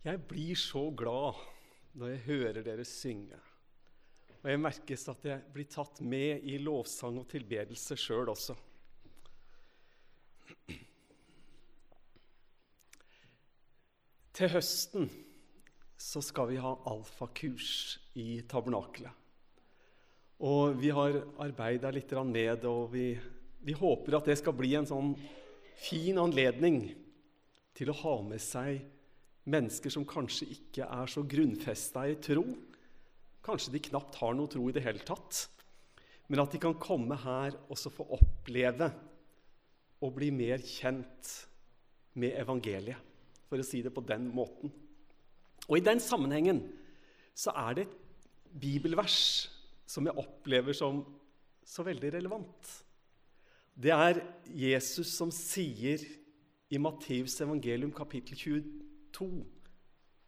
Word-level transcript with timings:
Jeg 0.00 0.22
blir 0.24 0.56
så 0.56 0.86
glad 0.96 1.36
når 2.00 2.14
jeg 2.14 2.24
hører 2.24 2.62
dere 2.64 2.84
synge. 2.88 3.36
Og 4.40 4.48
jeg 4.48 4.60
merkes 4.62 5.02
at 5.12 5.24
jeg 5.28 5.42
blir 5.52 5.66
tatt 5.68 5.98
med 6.00 6.46
i 6.48 6.56
lovsang 6.62 7.18
og 7.20 7.26
tilbedelse 7.28 7.98
sjøl 8.00 8.30
også. 8.32 8.56
Til 14.40 14.48
høsten 14.54 15.10
så 16.00 16.22
skal 16.24 16.48
vi 16.48 16.62
ha 16.64 16.70
alfakurs 16.88 17.98
i 18.16 18.40
tabernakelet. 18.48 19.12
Og 20.40 20.78
vi 20.80 20.88
har 20.96 21.18
arbeida 21.44 21.90
litt 21.92 22.14
med 22.24 22.62
det, 22.62 22.64
og 22.64 22.88
vi, 22.94 23.12
vi 23.60 23.76
håper 23.76 24.16
at 24.16 24.30
det 24.30 24.38
skal 24.40 24.56
bli 24.56 24.72
en 24.78 24.88
sånn 24.88 25.12
fin 25.76 26.16
anledning 26.22 26.86
til 27.76 27.92
å 27.92 27.98
ha 28.00 28.14
med 28.24 28.40
seg 28.40 28.80
mennesker 29.50 29.92
som 29.92 30.06
kanskje 30.08 30.48
ikke 30.54 30.86
er 30.86 31.10
så 31.10 31.24
grunnfesta 31.26 32.06
i 32.08 32.16
tro. 32.22 32.44
Kanskje 33.44 33.74
de 33.74 33.82
knapt 33.90 34.18
har 34.20 34.36
noe 34.36 34.50
tro 34.50 34.66
i 34.68 34.74
det 34.74 34.84
hele 34.84 35.02
tatt. 35.06 35.46
Men 36.30 36.44
at 36.44 36.52
de 36.54 36.60
kan 36.62 36.76
komme 36.78 37.16
her 37.18 37.56
og 37.66 37.78
så 37.78 37.92
få 37.92 38.06
oppleve 38.16 38.90
å 40.00 40.10
bli 40.14 40.30
mer 40.32 40.62
kjent 40.64 41.32
med 42.20 42.36
evangeliet, 42.40 42.98
for 43.48 43.60
å 43.60 43.66
si 43.66 43.82
det 43.82 43.92
på 43.94 44.04
den 44.06 44.28
måten. 44.34 44.70
Og 45.68 45.78
I 45.78 45.84
den 45.84 46.00
sammenhengen 46.02 46.62
så 47.36 47.52
er 47.68 47.76
det 47.76 47.86
et 47.86 47.96
bibelvers 48.60 49.18
som 49.90 50.06
jeg 50.06 50.18
opplever 50.18 50.74
som 50.76 51.02
så 51.66 51.84
veldig 51.86 52.14
relevant. 52.16 52.70
Det 53.74 53.92
er 53.94 54.22
Jesus 54.46 55.12
som 55.14 55.30
sier 55.34 56.02
i 56.70 56.78
Matteus 56.78 57.36
evangelium 57.42 57.92
kapittel 57.94 58.38
22 58.38 58.89
2 59.12 59.28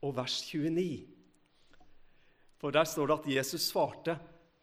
og 0.02 0.14
vers 0.16 0.38
29. 0.48 1.06
For 2.62 2.74
der 2.74 2.86
står 2.86 3.10
det 3.10 3.18
at 3.18 3.30
Jesus 3.36 3.68
svarte, 3.72 4.18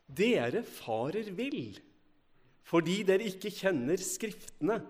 'Dere 0.10 0.64
farer 0.64 1.30
vill, 1.36 1.78
fordi 2.64 3.04
dere 3.04 3.28
ikke 3.30 3.52
kjenner 3.52 3.98
Skriftene' 3.98 4.82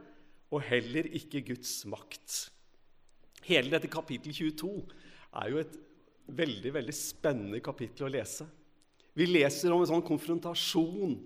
'og 0.52 0.62
heller 0.62 1.10
ikke 1.12 1.42
Guds 1.42 1.86
makt'. 1.86 2.50
Hele 3.44 3.72
dette 3.72 3.90
kapittel 3.90 4.34
22 4.34 4.86
er 5.34 5.50
jo 5.50 5.58
et 5.58 5.76
veldig 6.28 6.74
veldig 6.74 6.94
spennende 6.94 7.62
kapittel 7.64 8.08
å 8.08 8.14
lese. 8.14 8.46
Vi 9.18 9.26
leser 9.26 9.74
om 9.74 9.82
en 9.82 9.90
sånn 9.90 10.06
konfrontasjon 10.06 11.18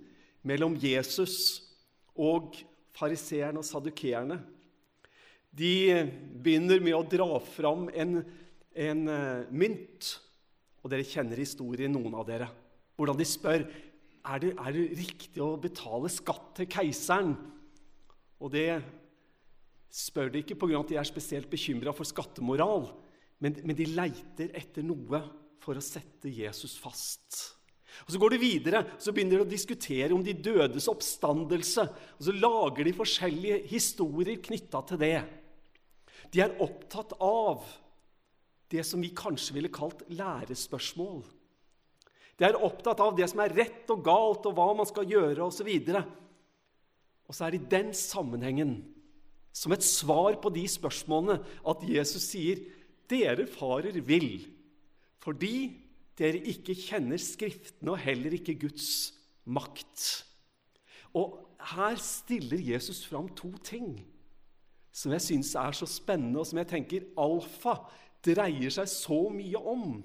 mellom 0.48 0.76
Jesus 0.80 1.36
og 2.16 2.56
fariseerne 2.96 3.60
og 3.60 3.68
sadukeerne. 3.68 4.40
De 5.54 6.04
begynner 6.44 6.82
med 6.82 6.98
å 6.98 7.06
dra 7.06 7.38
fram 7.46 7.88
en, 7.94 8.22
en 8.74 9.04
uh, 9.10 9.46
mynt. 9.54 10.16
Og 10.84 10.92
dere 10.92 11.06
kjenner 11.08 11.40
historien, 11.40 11.94
noen 11.94 12.18
av 12.18 12.26
dere. 12.28 12.50
Hvordan 12.98 13.20
de 13.20 13.28
spør 13.28 13.68
er 14.24 14.42
det 14.42 14.54
er 14.56 14.76
det 14.76 14.84
riktig 14.98 15.42
å 15.44 15.56
betale 15.62 16.12
skatt 16.12 16.54
til 16.58 16.70
keiseren. 16.72 17.36
Og 18.44 18.52
det 18.54 18.82
spør 19.94 20.32
de 20.34 20.42
ikke 20.42 20.58
pga. 20.60 20.80
at 20.80 20.92
de 20.92 21.00
er 21.00 21.08
spesielt 21.08 21.50
bekymra 21.52 21.94
for 21.94 22.08
skattemoral, 22.08 22.90
men, 23.44 23.60
men 23.64 23.78
de 23.78 23.92
leiter 23.92 24.54
etter 24.58 24.86
noe 24.86 25.22
for 25.64 25.78
å 25.78 25.84
sette 25.84 26.32
Jesus 26.32 26.76
fast. 26.82 27.54
Og 28.08 28.12
Så 28.12 28.20
går 28.20 28.34
de 28.34 28.42
videre 28.42 28.82
så 28.98 29.14
begynner 29.14 29.42
de 29.42 29.46
å 29.46 29.54
diskutere 29.54 30.16
om 30.16 30.24
de 30.26 30.34
dødes 30.34 30.90
oppstandelse. 30.90 31.86
og 32.18 32.26
Så 32.26 32.34
lager 32.34 32.88
de 32.88 32.96
forskjellige 32.98 33.62
historier 33.70 34.42
knytta 34.42 34.82
til 34.90 35.02
det. 35.04 35.18
De 36.34 36.42
er 36.42 36.56
opptatt 36.64 37.14
av 37.22 37.62
det 38.74 38.82
som 38.88 39.02
vi 39.04 39.12
kanskje 39.14 39.54
ville 39.60 39.70
kalt 39.74 40.02
lærespørsmål. 40.10 41.22
De 42.40 42.48
er 42.48 42.58
opptatt 42.58 43.02
av 43.04 43.14
det 43.18 43.28
som 43.30 43.44
er 43.44 43.54
rett 43.54 43.92
og 43.94 44.02
galt, 44.06 44.48
og 44.50 44.58
hva 44.58 44.72
man 44.80 44.90
skal 44.90 45.06
gjøre 45.10 45.46
osv. 45.46 45.70
Og, 45.70 46.00
og 47.30 47.38
så 47.38 47.46
er 47.46 47.54
det 47.54 47.62
i 47.62 47.72
den 47.76 47.94
sammenhengen, 47.98 48.80
som 49.54 49.76
et 49.76 49.86
svar 49.86 50.40
på 50.42 50.50
de 50.56 50.66
spørsmålene, 50.66 51.38
at 51.70 51.86
Jesus 51.86 52.26
sier, 52.32 52.64
'Dere 53.04 53.46
farer 53.46 54.00
vill 54.02 54.48
fordi 55.22 55.76
dere 56.18 56.40
ikke 56.40 56.74
kjenner 56.76 57.20
Skriftene 57.20 57.94
og 57.94 58.00
heller 58.02 58.34
ikke 58.34 58.56
Guds 58.64 59.14
makt.' 59.46 60.24
Og 61.14 61.38
her 61.76 61.96
stiller 62.02 62.58
Jesus 62.58 63.04
fram 63.06 63.28
to 63.38 63.52
ting 63.64 64.02
som 64.94 65.12
jeg 65.16 65.22
syns 65.26 65.56
er 65.58 65.72
så 65.74 65.88
spennende, 65.90 66.40
og 66.40 66.48
som 66.48 66.60
jeg 66.62 66.70
tenker 66.70 67.08
alfa 67.20 67.74
dreier 68.24 68.70
seg 68.72 68.88
så 68.92 69.30
mye 69.34 69.58
om. 69.58 70.04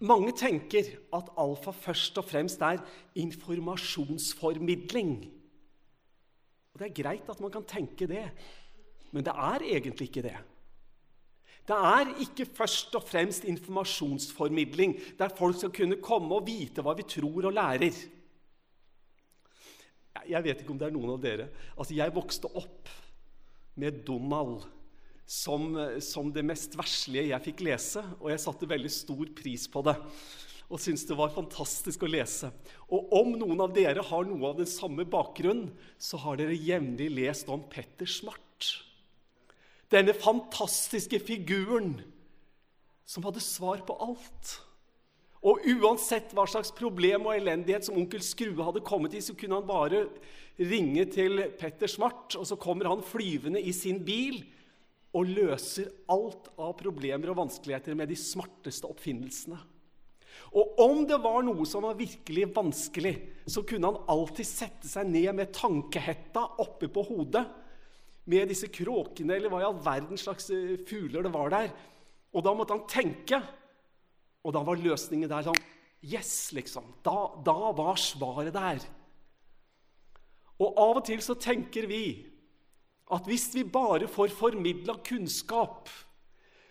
Mange 0.00 0.32
tenker 0.36 0.84
at 1.16 1.32
alfa 1.40 1.72
først 1.76 2.18
og 2.20 2.24
fremst 2.28 2.60
er 2.64 2.78
informasjonsformidling. 3.20 5.12
Og 6.72 6.78
Det 6.78 6.86
er 6.86 7.02
greit 7.02 7.28
at 7.28 7.40
man 7.40 7.50
kan 7.52 7.64
tenke 7.68 8.06
det, 8.08 8.30
men 9.10 9.24
det 9.24 9.32
er 9.34 9.60
egentlig 9.72 10.08
ikke 10.08 10.22
det. 10.28 10.36
Det 11.68 11.76
er 11.76 12.14
ikke 12.24 12.46
først 12.46 12.94
og 12.96 13.04
fremst 13.06 13.44
informasjonsformidling 13.44 14.94
der 15.18 15.36
folk 15.36 15.56
skal 15.58 15.72
kunne 15.74 16.00
komme 16.02 16.34
og 16.34 16.46
vite 16.46 16.82
hva 16.82 16.94
vi 16.96 17.02
tror 17.08 17.44
og 17.46 17.52
lærer. 17.54 17.94
Jeg 20.28 20.44
vet 20.44 20.60
ikke 20.60 20.72
om 20.72 20.78
det 20.80 20.88
er 20.88 20.96
noen 20.96 21.10
av 21.14 21.20
dere. 21.22 21.48
Altså, 21.76 21.94
Jeg 21.94 22.14
vokste 22.14 22.46
opp 22.56 22.88
med 23.80 24.04
Donald 24.06 24.66
som, 25.30 25.72
som, 26.02 26.30
det 26.34 26.42
mest 26.42 26.74
verslige 26.78 27.30
jeg 27.30 27.44
fikk 27.44 27.60
lese, 27.62 28.02
og 28.18 28.32
jeg 28.32 28.42
satte 28.42 28.68
veldig 28.70 28.90
stor 28.90 29.28
pris 29.38 29.68
på 29.70 29.82
det. 29.86 29.94
Og 30.70 30.78
syntes 30.82 31.06
det 31.06 31.18
var 31.18 31.32
fantastisk 31.34 32.02
å 32.06 32.10
lese. 32.10 32.50
Og 32.90 33.10
om 33.14 33.32
noen 33.38 33.62
av 33.62 33.74
dere 33.74 34.02
har 34.06 34.26
noe 34.26 34.50
av 34.50 34.58
den 34.58 34.70
samme 34.70 35.06
bakgrunn, 35.06 35.68
så 35.98 36.18
har 36.22 36.38
dere 36.38 36.58
jevnlig 36.58 37.08
lest 37.14 37.50
om 37.50 37.62
Petter 37.70 38.10
Smart. 38.10 38.72
Denne 39.90 40.14
fantastiske 40.14 41.18
figuren 41.26 41.96
som 43.06 43.26
hadde 43.26 43.42
svar 43.42 43.82
på 43.86 43.96
alt. 44.02 44.58
Og 45.40 45.64
uansett 45.72 46.34
hva 46.36 46.44
slags 46.48 46.72
problem 46.76 47.30
og 47.30 47.36
elendighet 47.38 47.86
som 47.86 47.96
onkel 47.96 48.20
Skrue 48.24 48.64
hadde 48.66 48.84
kommet 48.84 49.14
i, 49.16 49.22
så 49.24 49.32
kunne 49.38 49.56
han 49.56 49.68
bare 49.68 50.04
ringe 50.60 51.06
til 51.08 51.40
Petter 51.56 51.88
Smart, 51.88 52.36
og 52.36 52.44
så 52.44 52.58
kommer 52.60 52.90
han 52.90 53.04
flyvende 53.04 53.62
i 53.62 53.72
sin 53.72 54.02
bil 54.04 54.42
og 55.16 55.30
løser 55.32 55.88
alt 56.12 56.50
av 56.60 56.74
problemer 56.78 57.32
og 57.32 57.40
vanskeligheter 57.40 57.96
med 57.98 58.12
de 58.12 58.18
smarteste 58.20 58.88
oppfinnelsene. 58.90 59.58
Og 60.54 60.80
om 60.82 61.04
det 61.06 61.18
var 61.22 61.42
noe 61.46 61.64
som 61.68 61.86
var 61.86 61.98
virkelig 61.98 62.48
vanskelig, 62.54 63.14
så 63.46 63.62
kunne 63.66 63.90
han 63.90 64.10
alltid 64.10 64.46
sette 64.46 64.90
seg 64.90 65.08
ned 65.10 65.32
med 65.38 65.54
tankehetta 65.54 66.44
oppe 66.62 66.90
på 66.92 67.04
hodet, 67.06 67.46
med 68.30 68.50
disse 68.52 68.68
kråkene 68.70 69.34
eller 69.34 69.50
hva 69.50 69.62
i 69.62 69.66
all 69.66 69.78
verdens 69.82 70.26
slags 70.26 70.50
eh, 70.54 70.76
fugler 70.86 71.24
det 71.24 71.32
var 71.34 71.50
der. 71.50 71.70
Og 72.36 72.44
da 72.46 72.52
måtte 72.54 72.76
han 72.76 72.84
tenke. 72.90 73.40
Og 74.44 74.54
da 74.56 74.62
var 74.64 74.80
løsningen 74.80 75.30
der 75.30 75.46
sånn 75.50 75.62
Yes, 76.00 76.48
liksom. 76.56 76.86
Da, 77.04 77.28
da 77.44 77.72
var 77.76 77.98
svaret 78.00 78.54
der. 78.56 78.80
Og 80.60 80.78
av 80.80 81.00
og 81.00 81.04
til 81.04 81.20
så 81.24 81.36
tenker 81.36 81.84
vi 81.90 82.04
at 83.12 83.26
hvis 83.28 83.50
vi 83.52 83.66
bare 83.68 84.08
får 84.08 84.32
formidla 84.32 84.96
kunnskap, 85.04 85.90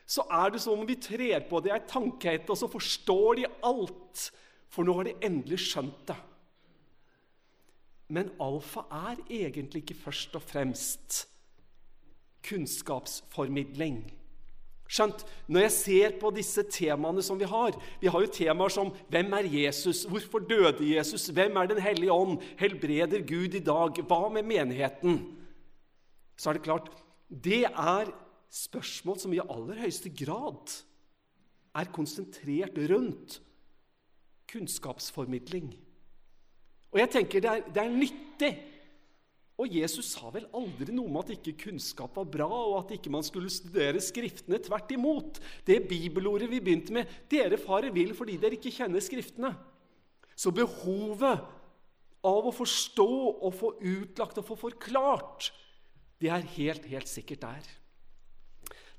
så 0.09 0.25
er 0.33 0.53
det 0.53 0.63
som 0.63 0.79
om 0.79 0.87
vi 0.89 0.97
trer 0.97 1.43
på 1.45 1.59
det 1.61 1.73
ei 1.75 1.81
tankehette, 1.85 2.49
og 2.49 2.57
så 2.57 2.69
forstår 2.71 3.41
de 3.41 3.49
alt, 3.69 4.29
for 4.69 4.87
nå 4.87 4.95
har 4.97 5.09
de 5.09 5.17
endelig 5.25 5.59
skjønt 5.67 6.01
det. 6.09 6.17
Men 8.09 8.31
alfa 8.41 8.87
er 9.11 9.19
egentlig 9.27 9.83
ikke 9.83 9.99
først 10.07 10.33
og 10.39 10.41
fremst 10.41 11.19
kunnskapsformidling. 12.49 14.01
Skjønt, 14.89 15.21
Når 15.47 15.61
jeg 15.67 15.71
ser 15.71 16.15
på 16.21 16.31
disse 16.33 16.63
temaene 16.65 17.21
som 17.21 17.37
vi 17.37 17.45
har 17.45 17.77
Vi 18.01 18.09
har 18.09 18.21
jo 18.21 18.33
temaer 18.33 18.69
som 18.73 18.91
'Hvem 19.09 19.33
er 19.33 19.45
Jesus?' 19.45 20.05
'Hvorfor 20.05 20.39
døde 20.39 20.95
Jesus?' 20.95 21.29
'Hvem 21.29 21.57
er 21.57 21.67
Den 21.67 21.81
hellige 21.81 22.11
ånd?' 22.11 22.41
'Helbreder 22.57 23.21
Gud 23.21 23.53
i 23.53 23.59
dag?' 23.59 24.01
Hva 24.01 24.29
med 24.29 24.43
menigheten? 24.43 25.37
Så 26.37 26.49
er 26.49 26.53
det 26.53 26.63
klart 26.63 26.89
Det 27.29 27.65
er 27.65 28.11
spørsmål 28.49 29.19
som 29.19 29.33
i 29.33 29.39
aller 29.39 29.75
høyeste 29.75 30.09
grad 30.09 30.83
er 31.75 31.85
konsentrert 31.93 32.77
rundt 32.89 33.41
kunnskapsformidling. 34.49 35.75
Og 36.91 36.99
jeg 36.99 37.09
tenker 37.09 37.39
det 37.39 37.49
er, 37.49 37.61
det 37.69 37.83
er 37.83 37.89
nyttig 37.89 38.51
og 39.59 39.73
Jesus 39.75 40.13
sa 40.13 40.29
vel 40.31 40.45
aldri 40.55 40.93
noe 40.95 41.09
om 41.09 41.17
at 41.19 41.33
ikke 41.33 41.57
kunnskap 41.65 42.15
var 42.15 42.27
bra, 42.31 42.47
og 42.47 42.77
at 42.79 42.93
ikke 42.95 43.11
man 43.11 43.25
skulle 43.27 43.51
studere 43.51 43.99
Skriftene. 43.99 44.61
Tvert 44.63 44.93
imot. 44.95 45.41
Det 45.67 45.81
bibelordet 45.89 46.47
vi 46.51 46.61
begynte 46.63 46.95
med 46.95 47.09
'Dere 47.27 47.59
farer 47.59 47.91
vill 47.91 48.13
fordi 48.15 48.37
dere 48.39 48.55
ikke 48.55 48.71
kjenner 48.71 49.03
Skriftene'. 49.03 49.55
Så 50.35 50.53
behovet 50.55 51.43
av 52.23 52.47
å 52.47 52.55
forstå 52.55 53.11
og 53.43 53.51
få 53.55 53.73
utlagt 53.83 54.39
og 54.39 54.47
få 54.47 54.55
forklart, 54.55 55.51
det 56.19 56.31
er 56.31 56.47
helt, 56.55 56.85
helt 56.85 57.07
sikkert 57.07 57.43
der. 57.43 57.67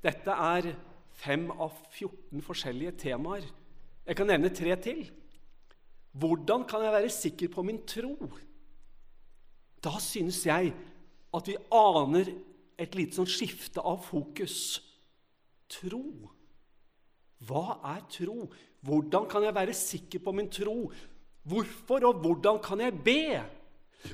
Dette 0.01 0.31
er 0.33 0.75
fem 1.21 1.49
av 1.51 1.73
14 1.93 2.41
forskjellige 2.45 2.93
temaer. 3.01 3.45
Jeg 4.05 4.17
kan 4.17 4.29
nevne 4.29 4.53
tre 4.53 4.75
til. 4.81 5.03
Hvordan 6.17 6.65
kan 6.69 6.83
jeg 6.85 6.93
være 6.93 7.09
sikker 7.13 7.51
på 7.53 7.63
min 7.65 7.81
tro? 7.87 8.15
Da 9.81 9.97
synes 10.01 10.43
jeg 10.45 10.73
at 11.33 11.47
vi 11.47 11.57
aner 11.73 12.29
et 12.81 12.97
lite 12.97 13.17
sånn 13.17 13.29
skifte 13.29 13.83
av 13.85 14.01
fokus. 14.05 14.81
Tro. 15.71 16.03
Hva 17.47 17.79
er 17.93 18.03
tro? 18.11 18.45
Hvordan 18.85 19.27
kan 19.29 19.45
jeg 19.45 19.55
være 19.55 19.77
sikker 19.77 20.21
på 20.23 20.33
min 20.35 20.49
tro? 20.53 20.91
Hvorfor 21.47 22.05
og 22.09 22.21
hvordan 22.21 22.61
kan 22.63 22.83
jeg 22.83 22.97
be? 23.05 23.41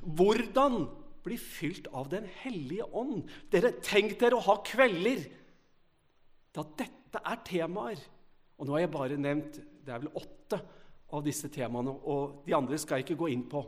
Hvordan 0.03 0.85
bli 1.23 1.37
fylt 1.39 1.89
av 1.91 2.07
Den 2.11 2.27
hellige 2.43 2.87
ånd? 2.95 3.25
Dere, 3.51 3.73
Tenk 3.83 4.15
dere 4.19 4.39
å 4.39 4.45
ha 4.47 4.59
kvelder 4.63 5.25
da 6.55 6.63
dette 6.77 7.21
er 7.21 7.41
temaer. 7.45 7.99
Og 8.57 8.65
nå 8.65 8.75
har 8.75 8.85
jeg 8.85 8.93
bare 8.95 9.19
nevnt 9.19 9.59
det 9.87 9.93
er 9.93 10.01
vel 10.03 10.15
åtte 10.19 10.59
av 11.15 11.23
disse 11.23 11.47
temaene, 11.53 11.93
og 11.93 12.41
de 12.43 12.55
andre 12.57 12.75
skal 12.81 12.99
jeg 12.99 13.05
ikke 13.05 13.21
gå 13.21 13.29
inn 13.31 13.45
på. 13.47 13.61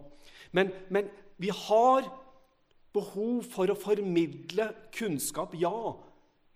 Men, 0.58 0.72
men 0.92 1.08
vi 1.40 1.52
har 1.56 2.08
behov 2.96 3.46
for 3.48 3.72
å 3.72 3.78
formidle 3.78 4.70
kunnskap, 4.96 5.54
ja. 5.56 5.94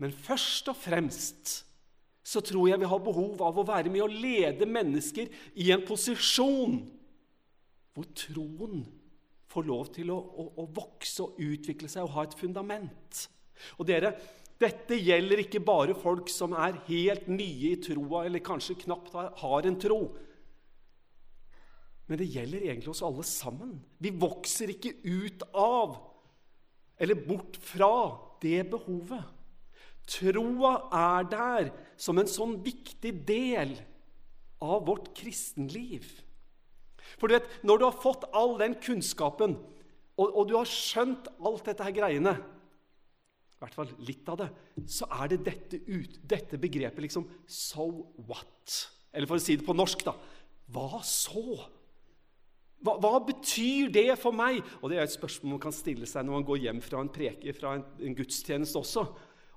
Men 0.02 0.12
først 0.12 0.68
og 0.72 0.80
fremst 0.80 1.60
så 2.24 2.42
tror 2.44 2.70
jeg 2.70 2.80
vi 2.82 2.90
har 2.90 3.04
behov 3.04 3.42
av 3.44 3.60
å 3.60 3.68
være 3.68 3.92
med 3.92 4.06
og 4.06 4.16
lede 4.24 4.68
mennesker 4.68 5.32
i 5.60 5.70
en 5.76 5.84
posisjon 5.88 6.78
hvor 7.94 8.08
troen 8.18 8.86
får 9.54 9.68
lov 9.68 9.90
til 9.94 10.10
å, 10.10 10.18
å, 10.18 10.46
å 10.64 10.68
vokse 10.74 11.26
og 11.26 11.42
utvikle 11.44 11.92
seg 11.92 12.08
og 12.08 12.16
ha 12.16 12.24
et 12.26 12.38
fundament. 12.40 13.26
Og 13.78 13.86
dere, 13.86 14.16
dette 14.60 14.98
gjelder 14.98 15.44
ikke 15.44 15.62
bare 15.64 15.96
folk 16.00 16.32
som 16.32 16.56
er 16.58 16.80
helt 16.88 17.28
nye 17.30 17.76
i 17.76 17.82
troa, 17.84 18.24
eller 18.26 18.44
kanskje 18.44 18.80
knapt 18.86 19.14
har 19.14 19.70
en 19.70 19.78
tro. 19.80 20.02
Men 22.14 22.20
det 22.22 22.30
gjelder 22.30 22.68
egentlig 22.68 22.92
oss 22.92 23.00
alle 23.02 23.24
sammen. 23.26 23.80
Vi 23.98 24.12
vokser 24.14 24.70
ikke 24.70 24.92
ut 25.02 25.42
av 25.50 25.96
eller 27.02 27.18
bort 27.18 27.58
fra 27.58 27.90
det 28.44 28.60
behovet. 28.70 29.24
Troa 30.06 30.76
er 30.94 31.26
der 31.32 31.72
som 31.98 32.22
en 32.22 32.30
sånn 32.30 32.60
viktig 32.62 33.16
del 33.26 33.74
av 34.62 34.86
vårt 34.92 35.10
kristenliv. 35.18 36.06
For 37.18 37.26
du 37.26 37.40
vet, 37.40 37.50
når 37.66 37.82
du 37.82 37.88
har 37.88 38.00
fått 38.06 38.30
all 38.30 38.60
den 38.62 38.78
kunnskapen, 38.78 39.58
og, 40.14 40.28
og 40.30 40.54
du 40.54 40.58
har 40.60 40.70
skjønt 40.70 41.34
alt 41.42 41.66
dette 41.66 41.82
her 41.90 41.98
greiene 41.98 42.38
I 42.38 43.58
hvert 43.58 43.74
fall 43.74 43.90
litt 44.06 44.28
av 44.30 44.44
det. 44.44 44.52
Så 44.86 45.10
er 45.10 45.34
det 45.34 45.46
dette, 45.50 45.82
ut, 45.90 46.22
dette 46.22 46.62
begrepet 46.62 47.10
liksom 47.10 47.26
So 47.50 47.90
what? 48.30 48.84
Eller 49.10 49.26
for 49.26 49.42
å 49.42 49.42
si 49.42 49.58
det 49.58 49.66
på 49.66 49.74
norsk, 49.74 50.06
da 50.06 50.14
Hva 50.70 51.02
så? 51.02 51.64
Hva, 52.84 52.98
hva, 53.00 53.20
betyr 53.24 53.92
det 53.94 54.10
for 54.20 54.36
meg? 54.36 54.60
Og 54.82 54.92
Det 54.92 55.00
er 55.00 55.08
et 55.08 55.16
spørsmål 55.16 55.56
man 55.56 55.64
kan 55.64 55.76
stille 55.76 56.08
seg 56.10 56.26
når 56.26 56.40
man 56.40 56.48
går 56.48 56.62
hjem 56.66 56.82
fra 56.84 57.02
en 57.02 57.12
preke, 57.14 57.56
fra 57.56 57.78
en, 57.78 57.86
en 58.04 58.18
gudstjeneste 58.18 58.80
også 58.80 59.08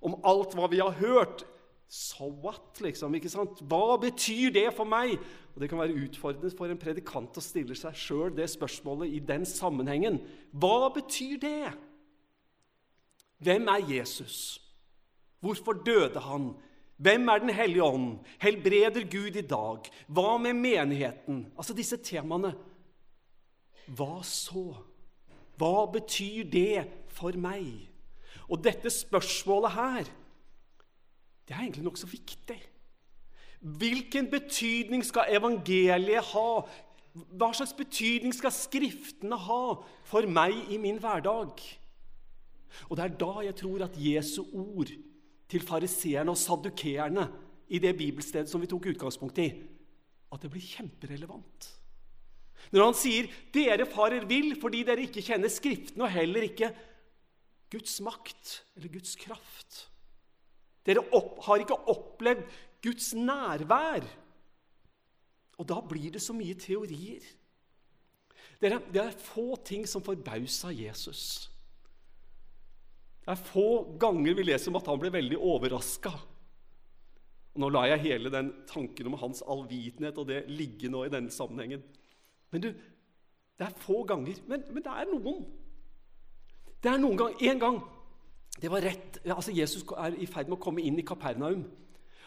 om 0.06 0.18
alt 0.28 0.54
hva 0.54 0.68
vi 0.70 0.78
har 0.82 0.94
hørt. 1.00 1.44
So 1.88 2.28
what, 2.42 2.80
liksom? 2.82 3.14
ikke 3.14 3.30
sant? 3.30 3.62
Hva 3.70 3.96
betyr 4.02 4.50
det 4.54 4.68
for 4.74 4.88
meg? 4.88 5.16
Og 5.54 5.62
Det 5.62 5.70
kan 5.70 5.78
være 5.78 5.98
utfordrende 6.06 6.50
for 6.54 6.70
en 6.70 6.80
predikant 6.80 7.38
å 7.38 7.42
stille 7.42 7.76
seg 7.78 7.94
sjøl 7.96 8.34
det 8.34 8.48
spørsmålet 8.50 9.14
i 9.14 9.22
den 9.22 9.46
sammenhengen. 9.46 10.18
Hva 10.50 10.90
betyr 10.94 11.38
det? 11.42 11.74
Hvem 13.38 13.68
er 13.70 13.90
Jesus? 13.90 14.58
Hvorfor 15.40 15.78
døde 15.86 16.20
han? 16.20 16.54
Hvem 16.96 17.28
er 17.28 17.38
Den 17.38 17.50
hellige 17.50 17.84
ånd? 17.84 18.18
Helbreder 18.40 19.04
Gud 19.10 19.36
i 19.36 19.46
dag? 19.46 19.86
Hva 20.08 20.38
med 20.38 20.54
menigheten? 20.54 21.46
Altså 21.56 21.74
disse 21.74 21.96
temaene. 21.96 22.54
Hva 23.86 24.22
så? 24.26 24.70
Hva 25.56 25.86
betyr 25.92 26.48
det 26.50 26.86
for 27.14 27.36
meg? 27.38 27.86
Og 28.50 28.62
dette 28.62 28.90
spørsmålet 28.92 29.74
her, 29.74 30.10
det 31.46 31.54
er 31.54 31.62
egentlig 31.62 31.86
nokså 31.86 32.08
viktig. 32.10 32.58
Hvilken 33.60 34.28
betydning 34.30 35.04
skal 35.06 35.32
evangeliet 35.34 36.32
ha? 36.32 36.50
Hva 37.14 37.48
slags 37.56 37.72
betydning 37.78 38.34
skal 38.36 38.52
Skriftene 38.52 39.38
ha 39.40 39.62
for 40.06 40.28
meg 40.28 40.70
i 40.70 40.78
min 40.78 41.00
hverdag? 41.00 41.54
Og 42.90 42.96
Det 42.96 43.04
er 43.04 43.16
da 43.16 43.32
jeg 43.46 43.56
tror 43.56 43.84
at 43.86 43.96
Jesu 43.96 44.42
ord 44.52 44.90
til 45.48 45.62
fariseerne 45.62 46.30
og 46.30 46.36
saddukeerne 46.36 47.28
i 47.68 47.78
det 47.78 47.96
bibelstedet 47.96 48.50
som 48.50 48.60
vi 48.60 48.68
tok 48.70 48.90
utgangspunkt 48.92 49.38
i, 49.38 49.48
at 50.32 50.42
det 50.42 50.50
blir 50.50 50.62
kjemperelevant. 50.62 51.70
Når 52.72 52.84
han 52.84 52.96
sier 52.98 53.28
'dere 53.52 53.86
farer 53.86 54.26
vill 54.26 54.54
fordi 54.60 54.82
dere 54.86 55.06
ikke 55.06 55.24
kjenner 55.24 55.52
Skriftene' 55.52 56.02
og 56.02 56.14
heller 56.14 56.48
ikke 56.48 56.72
Guds 57.70 58.00
makt 58.00 58.62
eller 58.76 58.92
Guds 58.94 59.16
kraft. 59.18 59.88
Dere 60.86 61.02
opp, 61.14 61.40
har 61.46 61.62
ikke 61.62 61.78
opplevd 61.90 62.44
Guds 62.82 63.12
nærvær. 63.14 64.06
Og 65.58 65.66
da 65.66 65.80
blir 65.80 66.12
det 66.14 66.22
så 66.22 66.34
mye 66.36 66.54
teorier. 66.54 67.24
Dere, 68.60 68.80
det 68.92 69.02
er 69.02 69.18
få 69.18 69.56
ting 69.66 69.86
som 69.88 70.04
forbausa 70.04 70.70
Jesus. 70.72 71.50
Det 73.24 73.34
er 73.34 73.46
få 73.48 73.96
ganger 73.98 74.36
vi 74.38 74.46
leser 74.46 74.70
om 74.70 74.78
at 74.78 74.86
han 74.86 75.00
ble 75.02 75.10
veldig 75.12 75.38
overraska. 75.42 76.12
Nå 77.56 77.70
lar 77.72 77.88
jeg 77.90 78.04
hele 78.04 78.30
den 78.30 78.52
tanken 78.68 79.08
om 79.10 79.16
hans 79.18 79.42
allvitenhet 79.42 80.18
og 80.20 80.28
det 80.28 80.44
ligge 80.52 80.90
nå 80.92 81.06
i 81.06 81.12
denne 81.12 81.32
sammenhengen. 81.32 81.82
Men 82.56 82.64
du, 82.64 82.70
det 83.58 83.68
er 83.68 83.76
få 83.84 84.02
ganger. 84.08 84.40
Men, 84.48 84.64
men 84.72 84.84
det 84.84 84.92
er 84.92 85.10
noen. 85.12 85.44
Det 86.82 86.92
er 86.92 87.02
noen 87.02 87.20
gang, 87.20 87.36
En 87.40 87.62
gang 87.62 87.78
det 88.56 88.70
var 88.72 88.80
rett, 88.80 89.18
altså 89.28 89.52
Jesus 89.52 89.84
er 89.92 90.14
i 90.16 90.26
ferd 90.28 90.48
med 90.48 90.56
å 90.56 90.62
komme 90.64 90.80
inn 90.80 90.96
i 90.96 91.04
Kapernaum. 91.04 91.66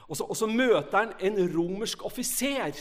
Og 0.06 0.18
så, 0.18 0.26
og 0.26 0.38
så 0.38 0.50
møter 0.50 0.98
han 0.98 1.14
en 1.26 1.40
romersk 1.54 2.04
offiser 2.06 2.78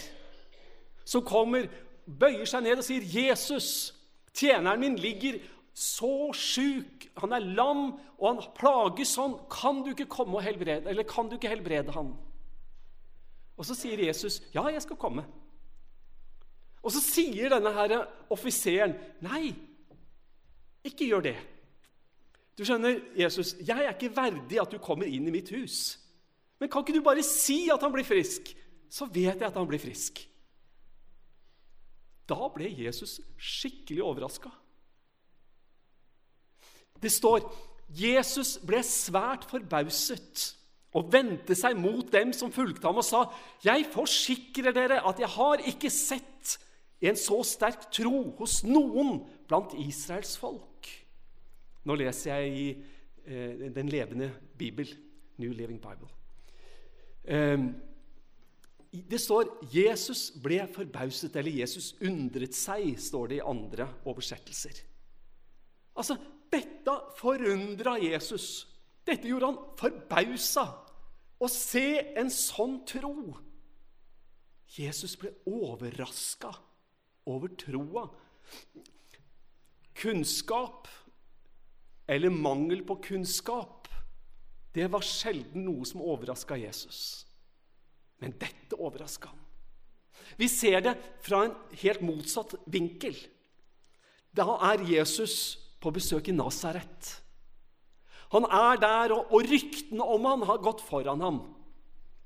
som 1.09 1.25
kommer, 1.25 1.69
bøyer 2.05 2.45
seg 2.49 2.65
ned 2.65 2.83
og 2.83 2.85
sier, 2.85 3.05
'Jesus, 3.05 3.95
tjeneren 4.37 4.81
min 4.81 4.99
ligger 5.00 5.41
så 5.73 6.33
sjuk, 6.37 7.06
han 7.17 7.33
er 7.33 7.47
lam, 7.56 7.93
og 8.19 8.27
han 8.29 8.43
plages 8.56 9.15
sånn. 9.17 9.38
Kan 9.52 9.81
du 9.85 9.95
ikke 9.95 10.11
komme 10.11 10.37
og 10.37 10.45
helbrede, 10.45 10.90
eller 10.90 11.09
kan 11.09 11.28
du 11.28 11.38
ikke 11.38 11.52
helbrede 11.52 11.95
han?' 11.97 12.17
Og 13.57 13.64
så 13.64 13.75
sier 13.75 14.05
Jesus, 14.05 14.43
'Ja, 14.52 14.69
jeg 14.69 14.83
skal 14.83 14.97
komme'. 14.97 15.25
Og 16.88 16.95
så 16.95 17.02
sier 17.04 17.52
denne 17.52 17.68
her 17.76 17.92
offiseren, 18.33 18.95
'Nei, 19.21 19.52
ikke 20.88 21.04
gjør 21.11 21.26
det'. 21.26 21.42
Du 22.57 22.64
skjønner, 22.64 23.02
Jesus, 23.14 23.54
jeg 23.61 23.85
er 23.85 23.92
ikke 23.92 24.16
verdig 24.16 24.61
at 24.61 24.73
du 24.73 24.78
kommer 24.83 25.04
inn 25.04 25.28
i 25.28 25.35
mitt 25.35 25.50
hus. 25.52 25.99
Men 26.59 26.71
kan 26.73 26.83
ikke 26.83 26.97
du 26.97 27.04
bare 27.04 27.23
si 27.23 27.68
at 27.71 27.83
han 27.85 27.92
blir 27.92 28.09
frisk? 28.09 28.49
Så 28.90 29.07
vet 29.07 29.37
jeg 29.37 29.47
at 29.47 29.54
han 29.54 29.68
blir 29.68 29.78
frisk. 29.78 30.25
Da 32.28 32.49
ble 32.54 32.71
Jesus 32.73 33.21
skikkelig 33.37 34.02
overraska. 34.02 34.50
Det 36.99 37.12
står 37.12 37.45
Jesus 37.95 38.57
ble 38.64 38.80
svært 38.83 39.45
forbauset 39.49 40.54
og 40.97 41.12
vendte 41.12 41.54
seg 41.54 41.76
mot 41.76 42.09
dem 42.11 42.33
som 42.33 42.52
fulgte 42.52 42.88
ham, 42.88 42.97
og 42.97 43.04
sa, 43.04 43.28
'Jeg 43.62 43.87
forsikrer 43.92 44.73
dere 44.73 45.07
at 45.07 45.21
jeg 45.21 45.28
har 45.28 45.61
ikke 45.68 45.90
sett 45.90 46.59
en 47.00 47.19
så 47.19 47.38
sterk 47.47 47.87
tro 47.95 48.31
hos 48.38 48.62
noen 48.67 49.23
blant 49.49 49.75
Israels 49.78 50.37
folk.' 50.40 50.95
Nå 51.88 51.95
leser 51.97 52.35
jeg 52.35 52.57
i 52.59 52.69
eh, 53.25 53.69
Den 53.73 53.88
levende 53.88 54.33
bibel, 54.59 54.90
New 55.38 55.52
Living 55.52 55.78
Bible. 55.81 56.09
Eh, 57.25 57.59
det 58.88 59.21
står 59.21 59.64
'Jesus 59.73 60.31
ble 60.43 60.67
forbauset', 60.75 61.37
eller 61.37 61.50
'Jesus 61.52 61.95
undret 62.02 62.55
seg', 62.55 62.99
står 62.99 63.26
det 63.28 63.37
i 63.37 63.47
andre 63.47 63.88
oversettelser. 64.05 64.83
Altså, 65.97 66.17
Dette 66.49 66.93
forundra 67.19 67.99
Jesus. 68.00 68.67
Dette 69.05 69.28
gjorde 69.28 69.50
han 69.50 69.59
forbausa. 69.76 70.64
Å 71.38 71.49
se 71.52 72.14
en 72.17 72.31
sånn 72.33 72.78
tro. 72.88 73.37
Jesus 74.73 75.12
ble 75.21 75.35
overraska 75.45 76.55
over 77.28 77.52
troa. 77.61 78.08
Kunnskap 79.99 80.88
eller 82.08 82.32
mangel 82.32 82.85
på 82.88 82.97
kunnskap, 83.04 83.88
det 84.73 84.87
var 84.92 85.04
sjelden 85.04 85.66
noe 85.66 85.85
som 85.88 86.00
overraska 86.04 86.56
Jesus. 86.56 87.26
Men 88.23 88.35
dette 88.40 88.78
overraska 88.78 89.28
han. 89.28 89.44
Vi 90.38 90.49
ser 90.49 90.80
det 90.85 90.94
fra 91.25 91.44
en 91.47 91.54
helt 91.82 92.02
motsatt 92.04 92.54
vinkel. 92.70 93.16
Da 94.35 94.58
er 94.70 94.85
Jesus 94.87 95.58
på 95.82 95.92
besøk 95.94 96.28
i 96.30 96.37
Nasaret. 96.37 97.14
Han 98.35 98.44
er 98.44 98.80
der, 98.80 99.14
og, 99.16 99.32
ryktene 99.49 100.04
om 100.04 100.26
han 100.28 100.44
har 100.49 100.61
gått 100.62 100.82
foran 100.85 101.23
ham. 101.25 101.38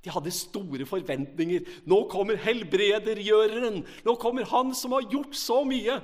De 0.02 0.10
hadde 0.10 0.34
store 0.34 0.86
forventninger. 0.86 1.66
Nå 1.86 2.02
kommer 2.10 2.40
helbredergjøreren. 2.42 3.82
Nå 4.04 4.14
kommer 4.18 4.48
han 4.50 4.74
som 4.74 4.96
har 4.96 5.06
gjort 5.10 5.36
så 5.38 5.62
mye. 5.66 6.00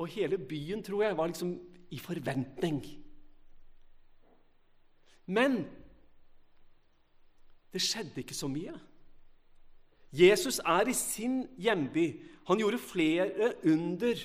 Og 0.00 0.08
hele 0.14 0.38
byen, 0.38 0.82
tror 0.82 1.04
jeg, 1.04 1.16
var 1.16 1.28
liksom 1.30 1.54
i 1.92 1.98
forventning. 2.00 2.80
Men 5.26 5.64
det 7.72 7.82
skjedde 7.82 8.22
ikke 8.22 8.36
så 8.36 8.48
mye. 8.48 8.74
Jesus 10.14 10.60
er 10.60 10.88
i 10.88 10.94
sin 10.94 11.42
hjemby. 11.58 12.06
Han 12.46 12.60
gjorde 12.60 12.78
flere 12.78 13.52
under, 13.66 14.20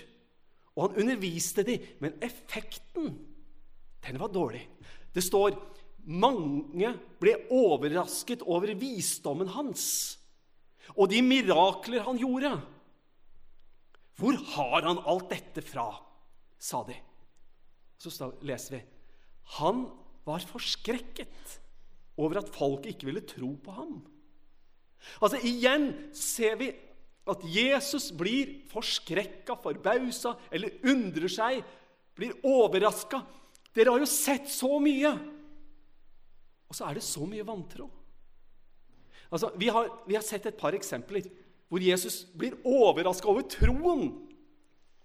og 0.76 0.90
han 0.90 1.02
underviste 1.02 1.64
dem, 1.64 1.86
men 2.00 2.14
effekten, 2.22 3.16
den 4.06 4.20
var 4.20 4.28
dårlig. 4.28 4.68
Det 5.16 5.24
står 5.24 5.56
mange 6.06 6.94
ble 7.22 7.36
overrasket 7.54 8.46
over 8.48 8.72
visdommen 8.80 9.52
hans 9.54 10.20
og 10.98 11.10
de 11.12 11.22
mirakler 11.26 12.06
han 12.06 12.20
gjorde. 12.20 12.54
Hvor 14.20 14.38
har 14.56 14.88
han 14.88 15.02
alt 15.08 15.30
dette 15.32 15.64
fra? 15.66 15.92
sa 16.60 16.82
de. 16.84 16.96
Så 18.00 18.12
leser 18.44 18.74
vi 18.78 18.86
han 19.60 19.86
var 20.28 20.44
forskrekket 20.46 21.54
over 22.20 22.38
at 22.42 22.52
folket 22.54 22.92
ikke 22.92 23.08
ville 23.08 23.24
tro 23.26 23.54
på 23.64 23.74
ham. 23.74 23.96
Altså 25.24 25.40
Igjen 25.48 25.88
ser 26.14 26.60
vi 26.60 26.68
at 27.30 27.46
Jesus 27.48 28.10
blir 28.14 28.52
forskrekka, 28.70 29.56
forbausa 29.64 30.36
eller 30.52 30.76
undrer 30.86 31.32
seg, 31.32 31.64
blir 32.14 32.36
overraska. 32.46 33.24
Dere 33.74 33.96
har 33.96 34.04
jo 34.04 34.12
sett 34.12 34.52
så 34.52 34.78
mye! 34.84 35.16
Og 36.70 36.78
så 36.78 36.88
er 36.88 36.98
det 36.98 37.06
så 37.06 37.26
mye 37.26 37.46
vantro. 37.46 37.90
Altså, 39.30 39.52
vi, 39.58 39.70
har, 39.74 39.90
vi 40.08 40.18
har 40.18 40.26
sett 40.26 40.48
et 40.50 40.58
par 40.58 40.76
eksempler 40.78 41.28
hvor 41.70 41.84
Jesus 41.86 42.24
blir 42.34 42.58
overraska 42.66 43.30
over 43.30 43.46
troen. 43.46 44.10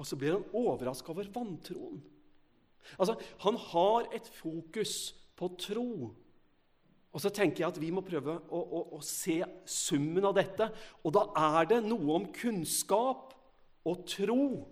Og 0.00 0.08
så 0.08 0.16
blir 0.18 0.38
han 0.38 0.46
overraska 0.56 1.12
over 1.12 1.28
vantroen. 1.32 2.00
Altså, 2.98 3.16
Han 3.44 3.56
har 3.56 4.08
et 4.16 4.28
fokus 4.28 5.14
på 5.36 5.48
tro. 5.60 6.14
Og 7.14 7.22
så 7.22 7.30
tenker 7.30 7.62
jeg 7.62 7.70
at 7.70 7.80
vi 7.80 7.92
må 7.94 8.02
prøve 8.02 8.40
å, 8.50 8.58
å, 8.58 8.80
å 8.96 9.00
se 9.04 9.38
summen 9.70 10.24
av 10.26 10.34
dette. 10.34 10.66
Og 11.04 11.14
da 11.14 11.28
er 11.60 11.68
det 11.70 11.84
noe 11.84 12.16
om 12.16 12.26
kunnskap 12.34 13.36
og 13.84 14.06
tro, 14.08 14.64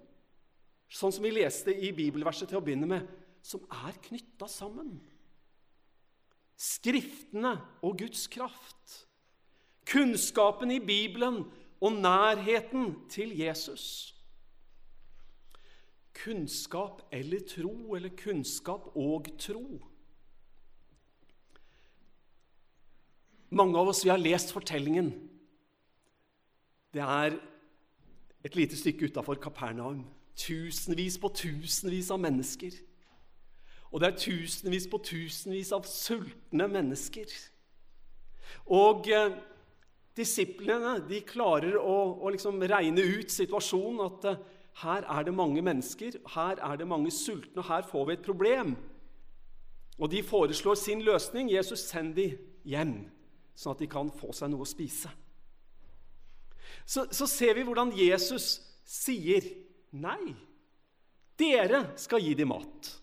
sånn 0.93 1.13
som 1.15 1.25
vi 1.25 1.31
leste 1.37 1.73
i 1.73 1.93
bibelverset 1.95 2.51
til 2.51 2.59
å 2.59 2.65
begynne 2.65 2.89
med, 2.89 3.07
som 3.45 3.63
er 3.85 3.95
knytta 4.09 4.49
sammen. 4.51 4.97
Skriftene 6.63 7.57
og 7.83 7.99
Guds 7.99 8.29
kraft. 8.31 9.09
Kunnskapen 9.89 10.71
i 10.71 10.79
Bibelen 10.79 11.43
og 11.83 11.93
nærheten 11.93 12.95
til 13.11 13.35
Jesus. 13.39 14.15
Kunnskap 16.25 17.03
eller 17.13 17.41
tro, 17.49 17.95
eller 17.95 18.13
kunnskap 18.17 18.93
og 18.95 19.27
tro. 19.39 19.81
Mange 23.51 23.79
av 23.79 23.91
oss 23.91 24.05
vi 24.05 24.13
har 24.13 24.23
lest 24.23 24.53
fortellingen. 24.55 25.11
Det 26.95 27.03
er 27.03 27.35
et 28.45 28.57
lite 28.57 28.79
stykke 28.79 29.11
utafor 29.11 29.41
Kapernaum. 29.43 30.05
Tusenvis 30.37 31.19
på 31.21 31.29
tusenvis 31.35 32.11
av 32.15 32.23
mennesker. 32.23 32.77
Og 33.93 34.01
det 34.01 34.09
er 34.09 34.21
tusenvis 34.21 34.89
på 34.89 35.01
tusenvis 35.05 35.73
av 35.77 35.85
sultne 35.89 36.69
mennesker. 36.73 37.29
Og 38.73 39.09
eh, 39.13 39.35
disiplene 40.17 40.97
de 41.09 41.21
klarer 41.29 41.77
å, 41.77 41.97
å 42.25 42.33
liksom 42.33 42.63
regne 42.73 43.05
ut 43.19 43.33
situasjonen. 43.33 44.01
At 44.07 44.29
eh, 44.31 44.41
her 44.83 45.05
er 45.05 45.29
det 45.29 45.35
mange 45.37 45.65
mennesker, 45.65 46.17
her 46.33 46.63
er 46.65 46.81
det 46.81 46.89
mange 46.89 47.13
sultne, 47.13 47.61
og 47.61 47.69
her 47.69 47.85
får 47.85 48.09
vi 48.09 48.17
et 48.17 48.25
problem. 48.25 48.73
Og 50.01 50.09
de 50.11 50.23
foreslår 50.25 50.81
sin 50.81 51.05
løsning. 51.05 51.53
Jesus, 51.53 51.85
send 51.85 52.17
de 52.17 52.31
hjem, 52.65 52.97
sånn 53.53 53.77
at 53.77 53.85
de 53.85 53.91
kan 53.93 54.09
få 54.09 54.33
seg 54.37 54.55
noe 54.55 54.65
å 54.65 54.69
spise. 54.69 55.13
Så, 56.89 57.05
så 57.13 57.29
ser 57.29 57.59
vi 57.59 57.67
hvordan 57.69 57.93
Jesus 57.95 58.57
sier 58.89 59.45
nei. 59.93 60.33
Dere 61.39 61.91
skal 62.01 62.25
gi 62.25 62.33
dem 62.39 62.51
mat. 62.55 62.97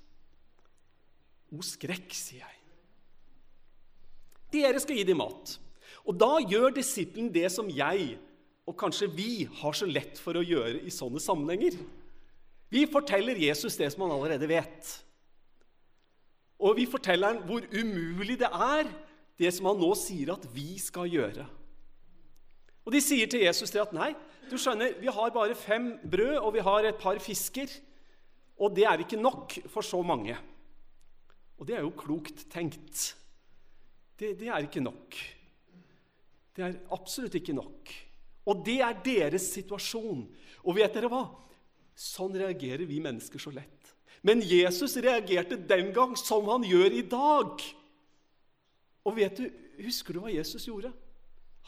O 1.56 1.64
skrekk, 1.66 2.14
sier 2.14 2.44
jeg. 2.46 2.58
Dere 4.54 4.82
skal 4.82 4.98
gi 4.98 5.06
dem 5.08 5.20
mat. 5.22 5.58
Og 6.06 6.18
da 6.18 6.38
gjør 6.42 6.74
disippelen 6.74 7.30
det 7.34 7.48
som 7.54 7.70
jeg, 7.70 8.18
og 8.70 8.78
kanskje 8.78 9.10
vi, 9.14 9.32
har 9.62 9.76
så 9.78 9.88
lett 9.90 10.20
for 10.22 10.38
å 10.38 10.46
gjøre 10.46 10.84
i 10.86 10.94
sånne 10.94 11.22
sammenhenger. 11.22 11.78
Vi 12.70 12.86
forteller 12.90 13.38
Jesus 13.42 13.78
det 13.80 13.90
som 13.94 14.06
han 14.06 14.14
allerede 14.14 14.50
vet. 14.50 14.90
Og 16.62 16.76
vi 16.78 16.86
forteller 16.90 17.34
ham 17.34 17.46
hvor 17.50 17.66
umulig 17.74 18.38
det 18.42 18.50
er, 18.50 18.90
det 19.40 19.54
som 19.56 19.70
han 19.72 19.80
nå 19.80 19.90
sier 19.98 20.34
at 20.36 20.46
vi 20.54 20.76
skal 20.82 21.10
gjøre. 21.10 21.48
Og 22.86 22.94
De 22.94 23.02
sier 23.04 23.30
til 23.30 23.46
Jesus 23.46 23.72
det 23.74 23.82
at 23.82 23.94
nei, 23.96 24.12
du 24.50 24.58
skjønner, 24.58 24.96
vi 24.98 25.12
har 25.14 25.34
bare 25.34 25.58
fem 25.58 25.92
brød 26.10 26.40
og 26.40 26.54
vi 26.56 26.64
har 26.66 26.88
et 26.90 26.98
par 27.02 27.20
fisker. 27.22 27.70
Og 28.60 28.74
det 28.76 28.86
er 28.90 29.04
ikke 29.04 29.20
nok 29.20 29.56
for 29.70 29.86
så 29.86 30.02
mange. 30.04 30.36
Og 31.60 31.68
det 31.68 31.76
er 31.76 31.84
jo 31.84 31.96
klokt 31.96 32.46
tenkt. 32.52 33.10
Det, 34.20 34.34
det 34.40 34.48
er 34.48 34.66
ikke 34.66 34.84
nok. 34.84 35.18
Det 36.56 36.66
er 36.66 36.80
absolutt 36.96 37.36
ikke 37.40 37.56
nok. 37.56 37.92
Og 38.50 38.64
det 38.66 38.80
er 38.84 39.02
deres 39.04 39.46
situasjon. 39.54 40.24
Og 40.66 40.78
vet 40.80 40.96
dere 40.96 41.12
hva? 41.12 41.26
Sånn 42.00 42.36
reagerer 42.40 42.88
vi 42.88 43.02
mennesker 43.04 43.42
så 43.42 43.52
lett. 43.54 43.94
Men 44.24 44.42
Jesus 44.44 44.98
reagerte 45.00 45.60
den 45.70 45.94
gang 45.96 46.16
som 46.20 46.48
han 46.52 46.66
gjør 46.68 46.96
i 46.96 47.04
dag. 47.08 47.64
Og 49.08 49.16
vet 49.16 49.40
du, 49.40 49.46
husker 49.84 50.16
du 50.16 50.24
hva 50.24 50.34
Jesus 50.34 50.68
gjorde? 50.68 50.92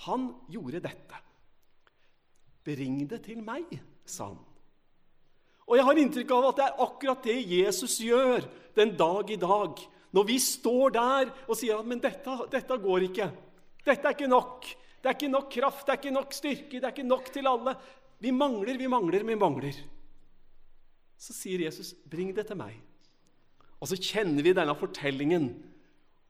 Han 0.08 0.32
gjorde 0.52 0.84
dette. 0.84 1.20
Bring 2.66 3.04
det 3.10 3.24
til 3.26 3.42
meg, 3.46 3.68
sa 4.06 4.32
han. 4.32 4.40
Og 5.72 5.78
jeg 5.80 5.88
har 5.88 6.00
inntrykk 6.02 6.32
av 6.36 6.50
at 6.50 6.58
det 6.58 6.64
er 6.66 6.82
akkurat 6.84 7.24
det 7.24 7.38
Jesus 7.48 7.94
gjør 8.04 8.44
den 8.76 8.92
dag 9.00 9.30
i 9.32 9.40
dag. 9.40 9.80
Når 10.12 10.26
vi 10.28 10.36
står 10.44 10.92
der 10.98 11.32
og 11.46 11.56
sier 11.56 11.80
at 11.80 11.88
men 11.88 12.02
dette, 12.04 12.34
dette 12.52 12.78
går 12.84 13.06
ikke. 13.08 13.30
Dette 13.88 14.04
er 14.04 14.18
ikke 14.18 14.28
nok. 14.28 14.68
Det 15.00 15.10
er 15.10 15.16
ikke 15.16 15.32
nok 15.32 15.48
kraft, 15.56 15.86
det 15.88 15.94
er 15.94 16.02
ikke 16.02 16.14
nok 16.14 16.36
styrke, 16.36 16.76
det 16.76 16.84
er 16.84 16.92
ikke 16.92 17.08
nok 17.08 17.32
til 17.34 17.48
alle. 17.50 17.74
Vi 18.22 18.34
mangler, 18.36 18.76
vi 18.78 18.90
mangler, 18.92 19.24
vi 19.26 19.38
mangler. 19.40 19.80
Så 21.18 21.34
sier 21.34 21.64
Jesus, 21.64 21.96
'Bring 22.04 22.36
det 22.36 22.48
til 22.48 22.60
meg'. 22.60 22.84
Og 23.80 23.88
så 23.88 23.96
kjenner 23.96 24.44
vi 24.44 24.54
denne 24.54 24.76
fortellingen 24.76 25.56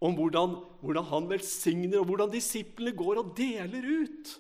om 0.02 0.14
hvordan, 0.16 0.56
hvordan 0.82 1.04
han 1.04 1.30
velsigner, 1.30 2.00
og 2.00 2.06
hvordan 2.06 2.32
disiplene 2.32 2.96
går 2.96 3.18
og 3.18 3.34
deler 3.36 3.84
ut. 4.04 4.40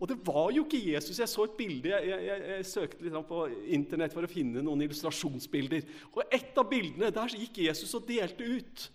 Og 0.00 0.08
det 0.08 0.16
var 0.24 0.48
jo 0.56 0.64
ikke 0.64 0.80
Jesus. 0.80 1.18
Jeg 1.20 1.28
så 1.28 1.44
et 1.44 1.56
bilde, 1.58 1.90
jeg, 1.92 2.20
jeg, 2.24 2.44
jeg 2.48 2.68
søkte 2.68 3.04
litt 3.04 3.16
på 3.28 3.42
Internett 3.76 4.14
for 4.16 4.24
å 4.24 4.30
finne 4.32 4.62
noen 4.64 4.86
illustrasjonsbilder. 4.86 5.84
Og 6.14 6.22
ett 6.32 6.56
av 6.56 6.70
bildene, 6.70 7.12
der 7.12 7.36
gikk 7.36 7.60
Jesus 7.66 7.92
og 7.98 8.06
delte 8.08 8.46
ut. 8.48 8.86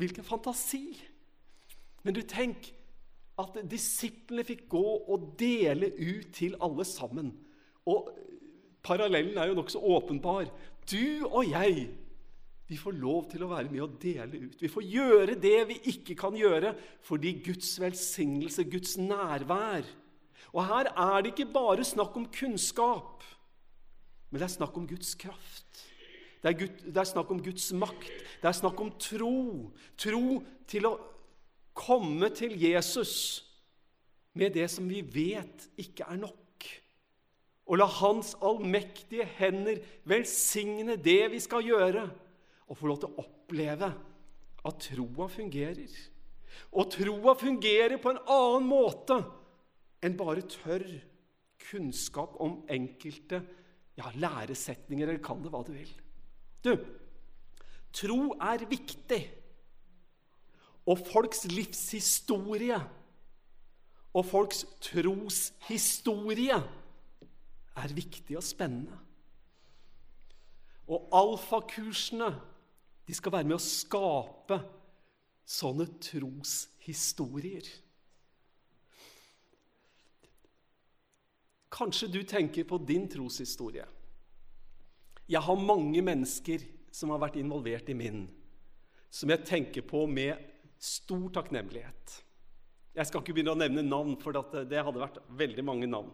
Hvilken 0.00 0.26
fantasi! 0.26 0.88
Men 2.04 2.16
du 2.16 2.24
tenk 2.26 2.72
at 3.40 3.60
disiplene 3.70 4.44
fikk 4.46 4.66
gå 4.74 4.82
og 4.82 5.32
dele 5.38 5.92
ut 5.94 6.32
til 6.34 6.58
alle 6.62 6.86
sammen. 6.86 7.30
Og 7.86 8.10
parallellen 8.84 9.38
er 9.38 9.50
jo 9.50 9.58
nokså 9.58 9.80
åpenbar. 9.94 10.50
Du 10.90 11.30
og 11.30 11.46
jeg 11.46 11.88
vi 12.64 12.78
får 12.80 12.96
lov 12.96 13.26
til 13.28 13.42
å 13.44 13.50
være 13.50 13.68
med 13.68 13.82
og 13.84 13.96
dele 14.00 14.46
ut. 14.48 14.56
Vi 14.60 14.70
får 14.72 14.86
gjøre 14.88 15.34
det 15.40 15.58
vi 15.68 15.76
ikke 15.92 16.16
kan 16.16 16.36
gjøre 16.36 16.72
fordi 17.04 17.34
Guds 17.44 17.74
velsignelse, 17.80 18.64
Guds 18.72 18.96
nærvær, 18.96 19.84
og 20.52 20.66
her 20.68 20.90
er 20.92 21.22
det 21.22 21.32
ikke 21.32 21.52
bare 21.54 21.84
snakk 21.86 22.16
om 22.16 22.28
kunnskap, 22.32 23.24
men 24.30 24.40
det 24.40 24.48
er 24.48 24.56
snakk 24.56 24.76
om 24.76 24.86
Guds 24.90 25.14
kraft. 25.14 25.84
Det 26.44 26.50
er, 26.50 26.58
Gud, 26.58 26.80
det 26.84 27.00
er, 27.00 27.08
snakk 27.08 27.30
om 27.32 27.40
Guds 27.40 27.70
makt. 27.72 28.10
Det 28.42 28.48
er 28.50 28.56
snakk 28.58 28.80
om 28.82 28.90
tro. 29.00 29.70
Tro 29.96 30.42
til 30.68 30.88
å 30.90 30.98
komme 31.72 32.28
til 32.36 32.52
Jesus 32.60 33.14
med 34.36 34.52
det 34.52 34.66
som 34.68 34.84
vi 34.90 35.00
vet 35.00 35.64
ikke 35.80 36.04
er 36.04 36.18
nok. 36.20 36.66
Og 37.64 37.80
la 37.80 37.86
Hans 37.88 38.34
allmektige 38.44 39.24
hender 39.38 39.80
velsigne 40.04 40.98
det 41.00 41.30
vi 41.32 41.40
skal 41.40 41.64
gjøre, 41.64 42.04
og 42.68 42.76
få 42.76 42.90
lov 42.90 43.00
til 43.00 43.14
å 43.14 43.24
oppleve 43.24 43.88
at 44.68 44.84
troa 44.90 45.30
fungerer. 45.32 45.96
Og 46.76 46.92
troa 46.92 47.34
fungerer 47.40 47.96
på 48.02 48.12
en 48.12 48.20
annen 48.20 48.68
måte 48.68 49.22
enn 50.04 50.16
bare 50.18 50.44
tørr 50.50 50.84
kunnskap 51.64 52.36
om 52.42 52.58
enkelte 52.70 53.40
ja, 53.96 54.10
læresetninger, 54.18 55.08
eller 55.08 55.22
kall 55.24 55.40
det 55.44 55.52
hva 55.54 55.62
du 55.64 55.72
vil. 55.74 55.90
Du, 56.64 56.74
tro 57.94 58.20
er 58.40 58.66
viktig. 58.68 59.22
og 60.84 60.98
folks 61.00 61.46
livshistorie 61.48 62.76
og 64.14 64.26
folks 64.28 64.66
troshistorie 64.84 66.58
er 67.74 67.94
viktig 67.96 68.36
og 68.36 68.44
spennende. 68.44 68.98
Og 70.86 71.08
alfakursene 71.16 72.28
de 73.08 73.16
skal 73.16 73.32
være 73.32 73.48
med 73.48 73.56
å 73.56 73.64
skape 73.64 74.58
sånne 75.48 75.88
troshistorier. 76.04 77.66
Kanskje 81.74 82.08
du 82.12 82.20
tenker 82.22 82.66
på 82.68 82.78
din 82.78 83.08
troshistorie. 83.10 83.86
Jeg 85.26 85.40
har 85.42 85.56
mange 85.58 86.02
mennesker 86.04 86.62
som 86.94 87.10
har 87.10 87.22
vært 87.24 87.38
involvert 87.40 87.88
i 87.90 87.96
min, 87.98 88.28
som 89.10 89.30
jeg 89.32 89.46
tenker 89.48 89.86
på 89.86 90.04
med 90.06 90.38
stor 90.78 91.30
takknemlighet. 91.34 92.20
Jeg 92.94 93.08
skal 93.08 93.24
ikke 93.24 93.34
begynne 93.34 93.56
å 93.56 93.58
nevne 93.58 93.82
navn, 93.82 94.14
for 94.22 94.36
det 94.36 94.84
hadde 94.86 95.02
vært 95.02 95.18
veldig 95.34 95.64
mange 95.66 95.88
navn. 95.90 96.12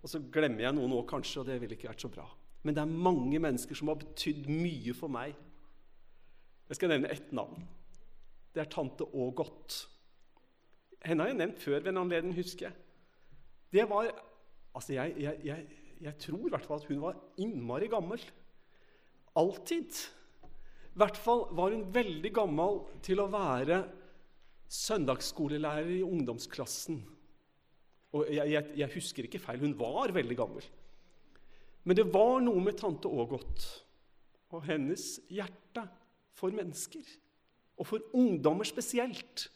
Og 0.00 0.10
så 0.10 0.18
glemmer 0.18 0.64
jeg 0.64 0.74
noen 0.74 0.96
òg, 0.96 1.04
kanskje, 1.10 1.42
og 1.42 1.46
det 1.50 1.60
ville 1.62 1.76
ikke 1.76 1.92
vært 1.92 2.02
så 2.02 2.10
bra. 2.10 2.26
Men 2.66 2.74
det 2.74 2.82
er 2.82 3.02
mange 3.06 3.38
mennesker 3.42 3.78
som 3.78 3.92
har 3.92 4.00
betydd 4.00 4.48
mye 4.50 4.94
for 4.96 5.12
meg. 5.12 5.36
Jeg 6.66 6.80
skal 6.80 6.90
nevne 6.90 7.12
ett 7.14 7.30
navn. 7.36 7.62
Det 8.50 8.64
er 8.64 8.72
tante 8.72 9.06
Ågot. 9.06 9.84
Henne 11.06 11.22
har 11.22 11.30
jeg 11.30 11.38
nevnt 11.38 11.62
før 11.62 11.78
ved 11.78 11.92
en 11.92 12.02
anledning, 12.02 12.34
husker 12.34 12.70
jeg. 12.70 12.80
Det 13.76 13.84
var 13.86 14.10
Altså, 14.76 14.92
jeg, 14.92 15.14
jeg, 15.24 15.40
jeg, 15.46 15.66
jeg 16.04 16.18
tror 16.20 16.46
i 16.46 16.52
hvert 16.52 16.66
fall 16.68 16.82
at 16.82 16.88
hun 16.90 17.02
var 17.02 17.20
innmari 17.40 17.88
gammel. 17.92 18.20
Alltid. 19.36 20.00
I 20.92 21.00
hvert 21.00 21.18
fall 21.20 21.46
var 21.56 21.72
hun 21.72 21.86
veldig 21.92 22.32
gammel 22.36 22.82
til 23.04 23.20
å 23.20 23.30
være 23.32 23.82
søndagsskolelærer 24.72 25.98
i 25.98 26.04
ungdomsklassen. 26.04 27.00
Og 28.16 28.30
jeg, 28.32 28.88
husker 28.94 29.26
ikke 29.26 29.40
feil, 29.42 29.60
hun 29.60 29.76
var 29.78 30.14
veldig 30.16 30.36
gammel. 30.38 30.68
Men 31.86 31.98
det 31.98 32.06
var 32.12 32.40
noe 32.42 32.62
med 32.64 32.78
tante 32.80 33.08
Ågot 33.08 33.66
og 34.54 34.62
hennes 34.66 35.16
hjerte 35.32 35.84
for 36.36 36.54
mennesker. 36.54 37.04
Og 37.76 37.88
for 37.88 38.16
ungdommer 38.16 38.66
spesielt. 38.66 39.48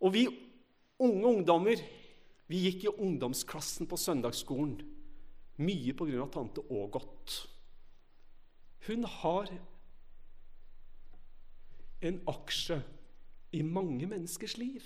Og 0.00 0.14
vi 0.14 0.24
unge 1.04 1.26
ungdommer 1.26 1.80
vi 2.50 2.60
gikk 2.66 2.84
i 2.84 2.92
ungdomsklassen 2.92 3.88
på 3.88 3.98
søndagsskolen. 4.00 4.76
Mye 5.64 5.94
av 6.20 6.30
tante 6.34 6.60
Ågot. 6.60 7.36
Hun 8.86 9.04
har 9.04 9.48
en 12.04 12.20
aksje 12.28 12.82
i 13.54 13.62
mange 13.62 14.06
menneskers 14.06 14.56
liv. 14.60 14.82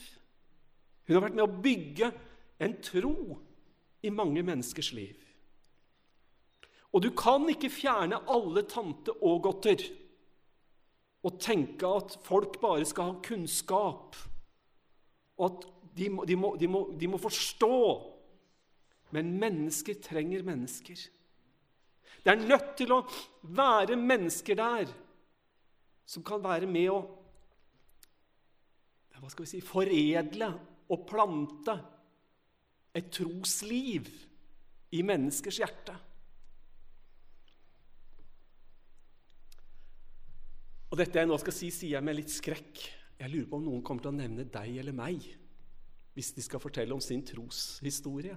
Hun 1.07 1.17
har 1.17 1.25
vært 1.25 1.38
med 1.38 1.47
å 1.47 1.62
bygge 1.65 2.11
en 2.62 2.77
tro 2.85 3.38
i 4.05 4.11
mange 4.15 4.43
menneskers 4.45 4.93
liv. 4.93 5.17
Og 6.93 7.03
du 7.03 7.11
kan 7.17 7.49
ikke 7.50 7.73
fjerne 7.73 8.21
alle 8.31 8.62
tante 8.69 9.12
Ågotter 9.25 9.83
og 11.27 11.41
tenke 11.43 11.88
at 11.99 12.15
folk 12.25 12.61
bare 12.62 12.87
skal 12.87 13.11
ha 13.11 13.23
kunnskap, 13.25 14.17
og 15.38 15.45
at 15.49 15.67
de 15.97 16.09
må, 16.12 16.25
de 16.28 16.37
må, 16.37 16.54
de 16.61 16.68
må, 16.71 16.83
de 16.99 17.11
må 17.11 17.21
forstå. 17.21 17.75
Men 19.16 19.30
mennesker 19.40 20.00
trenger 20.04 20.45
mennesker. 20.45 21.04
Det 22.25 22.33
er 22.33 22.49
nødt 22.49 22.75
til 22.76 22.92
å 22.92 23.04
være 23.57 23.97
mennesker 23.97 24.59
der 24.59 24.90
som 26.09 26.25
kan 26.25 26.42
være 26.45 26.68
med 26.68 26.90
å 26.92 26.99
hva 29.18 29.26
skal 29.33 29.49
vi 29.49 29.50
si, 29.50 29.59
foredle 29.66 30.46
og 30.94 31.01
plante 31.09 31.74
et 32.94 33.09
trosliv 33.11 34.07
i 34.94 35.01
menneskers 35.03 35.59
hjerte. 35.59 35.96
Og 40.88 40.96
dette 41.03 41.20
jeg 41.20 41.29
nå 41.29 41.37
skal 41.42 41.57
si, 41.57 41.72
sier 41.74 41.98
jeg 41.98 42.07
med 42.07 42.16
litt 42.16 42.33
skrekk. 42.33 42.85
Jeg 43.18 43.33
lurer 43.33 43.51
på 43.51 43.59
om 43.59 43.66
noen 43.66 43.83
kommer 43.85 44.07
til 44.07 44.14
å 44.14 44.18
nevne 44.20 44.46
deg 44.48 44.79
eller 44.81 44.96
meg 44.96 45.27
hvis 46.18 46.33
de 46.35 46.42
skal 46.42 46.59
fortelle 46.59 46.94
om 46.94 47.00
sin 47.00 47.20
troshistorie. 47.22 48.35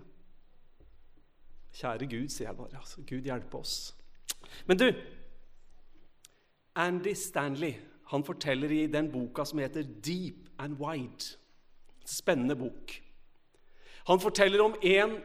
Kjære 1.73 2.05
Gud, 2.11 2.27
sier 2.29 2.51
jeg 2.51 2.57
bare. 2.59 2.77
Altså, 2.77 3.01
Gud 3.09 3.25
hjelpe 3.25 3.57
oss. 3.57 3.95
Men 4.67 4.77
du 4.77 4.85
Andy 6.75 7.13
Stanley 7.17 7.73
han 8.11 8.23
forteller 8.27 8.69
i 8.69 8.85
den 8.91 9.09
boka 9.11 9.45
som 9.45 9.59
heter 9.59 9.81
'Deep 9.81 10.49
and 10.59 10.77
Wide'. 10.77 11.37
Spennende 12.05 12.55
bok. 12.55 13.01
Han 14.05 14.19
forteller 14.19 14.61
om 14.63 14.75
en 14.83 15.17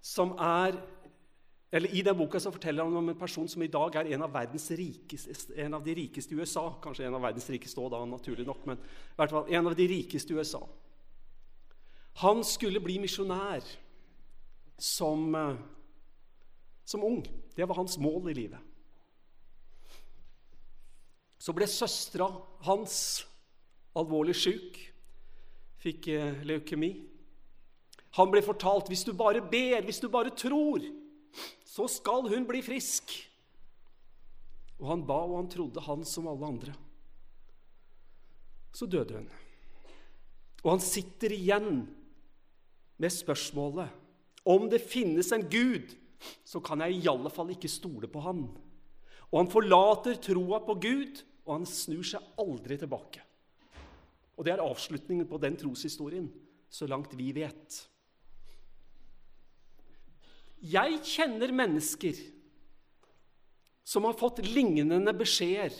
som 0.00 0.30
er 0.30 0.80
eller 1.72 1.88
I 1.88 2.02
den 2.02 2.16
boka 2.16 2.38
så 2.38 2.50
forteller 2.50 2.84
han 2.84 2.96
om 2.96 3.08
en 3.08 3.18
person 3.18 3.48
som 3.48 3.62
i 3.62 3.66
dag 3.66 3.94
er 3.94 4.14
en 4.14 4.22
av, 4.22 4.36
rikeste, 4.70 5.54
en 5.56 5.74
av 5.74 5.84
de 5.84 5.94
rikeste 5.94 6.34
i 6.34 6.38
USA. 6.38 6.72
Kanskje 6.82 7.06
en 7.06 7.14
av 7.14 7.22
verdens 7.22 7.50
rikeste 7.50 7.80
òg, 7.80 8.08
naturlig 8.08 8.46
nok, 8.46 8.66
men 8.66 8.76
i 8.76 9.16
hvert 9.16 9.30
fall 9.30 9.44
en 9.48 9.66
av 9.66 9.74
de 9.74 9.86
rikeste 9.86 10.32
i 10.32 10.36
USA. 10.36 10.68
Han 12.22 12.40
skulle 12.44 12.80
bli 12.80 12.96
misjonær 13.02 13.64
som, 14.78 15.34
eh, 15.34 15.56
som 16.84 17.04
ung. 17.04 17.22
Det 17.54 17.64
var 17.68 17.76
hans 17.76 17.98
mål 17.98 18.30
i 18.30 18.34
livet. 18.34 18.60
Så 21.38 21.52
ble 21.52 21.68
søstera 21.68 22.30
hans 22.64 23.26
alvorlig 23.96 24.34
syk, 24.34 24.78
fikk 25.78 26.08
eh, 26.08 26.40
leukemi. 26.48 26.94
Han 28.16 28.32
ble 28.32 28.40
fortalt 28.44 28.88
hvis 28.88 29.04
du 29.04 29.12
bare 29.12 29.44
ber, 29.44 29.84
hvis 29.84 30.00
du 30.00 30.08
bare 30.08 30.32
tror, 30.32 30.80
så 31.68 31.84
skal 31.88 32.30
hun 32.32 32.48
bli 32.48 32.62
frisk. 32.64 33.12
Og 34.80 34.88
han 34.88 35.04
ba, 35.08 35.20
og 35.24 35.36
han 35.42 35.52
trodde, 35.52 35.84
han 35.84 36.04
som 36.04 36.28
alle 36.28 36.48
andre. 36.48 36.72
Så 38.72 38.88
døde 38.88 39.20
hun. 39.20 39.28
Og 40.64 40.72
han 40.74 40.82
sitter 40.84 41.32
igjen 41.36 41.84
med 42.96 43.12
spørsmålet 43.12 44.02
om 44.46 44.68
det 44.70 44.78
finnes 44.82 45.32
en 45.34 45.44
Gud, 45.50 45.90
så 46.46 46.60
kan 46.64 46.80
jeg 46.84 47.00
i 47.00 47.08
alle 47.10 47.30
fall 47.34 47.50
ikke 47.52 47.70
stole 47.70 48.08
på 48.10 48.22
han. 48.24 48.44
Og 49.32 49.40
han 49.40 49.50
forlater 49.50 50.20
troa 50.22 50.60
på 50.64 50.76
Gud, 50.80 51.22
og 51.46 51.58
han 51.58 51.66
snur 51.68 52.06
seg 52.06 52.22
aldri 52.40 52.78
tilbake. 52.78 53.24
Og 54.36 54.46
det 54.46 54.54
er 54.54 54.62
avslutningen 54.62 55.26
på 55.28 55.40
den 55.42 55.58
troshistorien, 55.58 56.28
så 56.70 56.86
langt 56.86 57.14
vi 57.18 57.32
vet. 57.34 57.80
Jeg 60.66 61.02
kjenner 61.04 61.52
mennesker 61.54 62.18
som 63.86 64.06
har 64.08 64.16
fått 64.18 64.42
lignende 64.46 65.12
beskjeder 65.14 65.74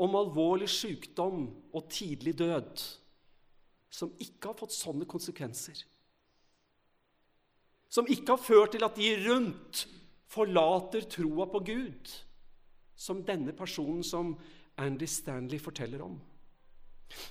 om 0.00 0.16
alvorlig 0.18 0.68
sykdom 0.72 1.46
og 1.74 1.88
tidlig 1.92 2.34
død 2.40 2.84
som 3.94 4.10
ikke 4.18 4.50
har 4.50 4.58
fått 4.58 4.74
sånne 4.74 5.06
konsekvenser. 5.06 5.78
Som 7.92 8.08
ikke 8.10 8.34
har 8.34 8.42
ført 8.42 8.74
til 8.74 8.86
at 8.86 8.98
de 8.98 9.12
rundt 9.22 9.84
forlater 10.34 11.06
troa 11.06 11.46
på 11.52 11.60
Gud, 11.68 12.10
som 12.98 13.22
denne 13.26 13.54
personen 13.54 14.02
som 14.06 14.34
Andy 14.82 15.06
Stanley 15.06 15.62
forteller 15.62 16.02
om. 16.02 16.16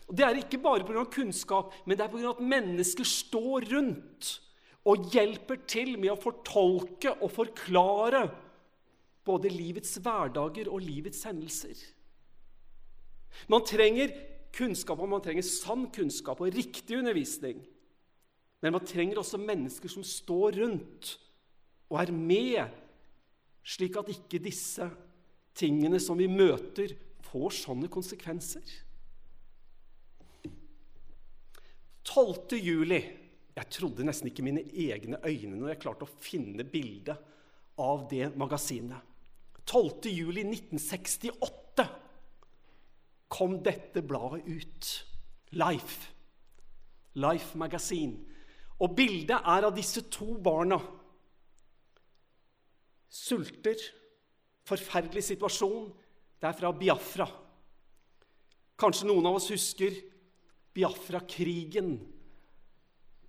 Og 0.08 0.16
Det 0.16 0.24
er 0.24 0.40
ikke 0.40 0.62
bare 0.64 0.86
pga. 0.88 1.04
kunnskap, 1.04 1.74
men 1.86 1.98
det 1.98 2.06
er 2.06 2.12
pga. 2.14 2.30
at 2.30 2.40
mennesker 2.40 3.04
står 3.04 3.68
rundt 3.74 4.40
og 4.86 5.12
hjelper 5.12 5.66
til 5.68 5.98
med 5.98 6.12
å 6.12 6.22
fortolke 6.22 7.12
og 7.22 7.32
forklare 7.32 8.30
både 9.26 9.52
livets 9.52 9.98
hverdager 9.98 10.70
og 10.70 10.84
livets 10.84 11.24
hendelser. 11.24 11.76
Man 13.48 13.66
trenger 13.66 14.12
kunnskap 14.54 15.00
om 15.02 15.14
man 15.16 15.24
trenger 15.24 15.46
sann 15.46 15.88
kunnskap 15.94 16.42
og 16.42 16.54
riktig 16.54 17.00
undervisning. 17.00 17.64
Men 18.64 18.76
man 18.76 18.86
trenger 18.88 19.20
også 19.20 19.42
mennesker 19.42 19.92
som 19.92 20.06
står 20.08 20.60
rundt 20.62 21.16
og 21.92 22.00
er 22.02 22.14
med, 22.16 22.62
slik 23.64 23.98
at 24.00 24.12
ikke 24.14 24.42
disse 24.44 24.88
tingene 25.58 26.00
som 26.02 26.18
vi 26.18 26.30
møter, 26.32 26.96
får 27.34 27.54
sånne 27.58 27.90
konsekvenser. 27.90 28.62
12. 32.04 32.60
juli 32.60 33.00
Jeg 33.54 33.70
trodde 33.70 34.06
nesten 34.06 34.30
ikke 34.30 34.44
mine 34.46 34.64
egne 34.66 35.20
øyne 35.24 35.56
når 35.56 35.72
jeg 35.72 35.82
klarte 35.84 36.06
å 36.08 36.16
finne 36.22 36.66
bildet 36.66 37.20
av 37.82 38.08
det 38.10 38.32
magasinet. 38.38 38.98
12. 39.66 40.10
juli 40.10 40.42
1968 40.46 41.63
kom 43.34 43.58
dette 43.66 44.04
bladet 44.06 44.46
ut. 44.46 44.92
Life. 45.58 46.12
Life 47.18 47.58
Magazine. 47.58 48.22
Og 48.82 48.94
bildet 48.98 49.38
er 49.38 49.68
av 49.68 49.74
disse 49.76 50.06
to 50.14 50.36
barna. 50.44 50.80
Sulter. 53.10 53.80
Forferdelig 54.70 55.26
situasjon. 55.32 55.90
Det 56.40 56.50
er 56.50 56.58
fra 56.58 56.74
Biafra. 56.76 57.28
Kanskje 58.80 59.08
noen 59.10 59.30
av 59.30 59.38
oss 59.38 59.52
husker 59.54 59.96
Biafra-krigen. 60.74 61.96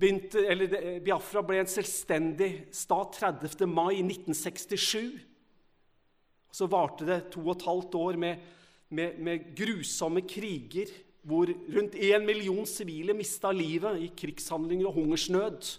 Biafra 0.01 1.43
ble 1.47 1.61
en 1.63 1.71
selvstendig 1.71 2.51
stat 2.75 3.21
30. 3.21 3.69
mai 3.71 4.01
1967. 4.01 5.21
Så 6.55 6.69
varte 6.71 7.07
det 7.07 7.21
to 7.35 7.45
og 7.45 7.55
et 7.55 7.67
halvt 7.69 7.99
år 8.01 8.19
med, 8.25 8.43
med, 8.95 9.19
med 9.19 9.51
grusomme 9.57 10.23
kriger 10.29 10.93
hvor 11.25 11.49
rundt 11.49 11.97
én 11.97 12.25
million 12.27 12.67
sivile 12.69 13.15
mista 13.17 13.53
livet 13.53 14.03
i 14.03 14.11
krigshandlinger 14.17 14.91
og 14.91 14.99
hungersnød. 14.99 15.71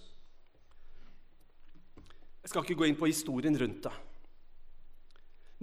Jeg 2.41 2.49
skal 2.49 2.65
ikke 2.65 2.78
gå 2.82 2.88
inn 2.89 2.97
på 2.97 3.10
historien 3.10 3.58
rundt 3.58 3.84
det. 3.86 3.93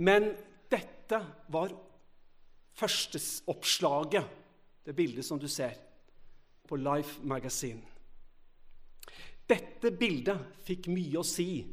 Men 0.03 0.33
dette 0.71 1.19
var 1.53 1.75
førsteoppslaget, 2.79 4.25
det 4.87 4.95
bildet 4.97 5.27
som 5.27 5.39
du 5.39 5.49
ser, 5.51 5.75
på 6.69 6.79
Life 6.79 7.21
Magazine. 7.23 7.83
Dette 9.49 9.91
bildet 9.91 10.63
fikk 10.65 10.89
mye 10.95 11.21
å 11.21 11.27
si 11.27 11.65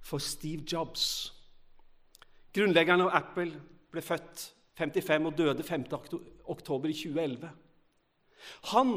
for 0.00 0.22
Steve 0.22 0.64
Jobs. 0.66 1.04
Grunnleggeren 2.54 3.04
av 3.04 3.12
Apple 3.18 3.50
ble 3.92 4.02
født 4.02 4.46
55 4.78 5.26
og 5.26 5.38
døde 5.38 5.64
5. 5.66 5.86
oktober 6.46 6.90
i 6.90 6.96
2011. 6.96 7.50
Han, 8.72 8.92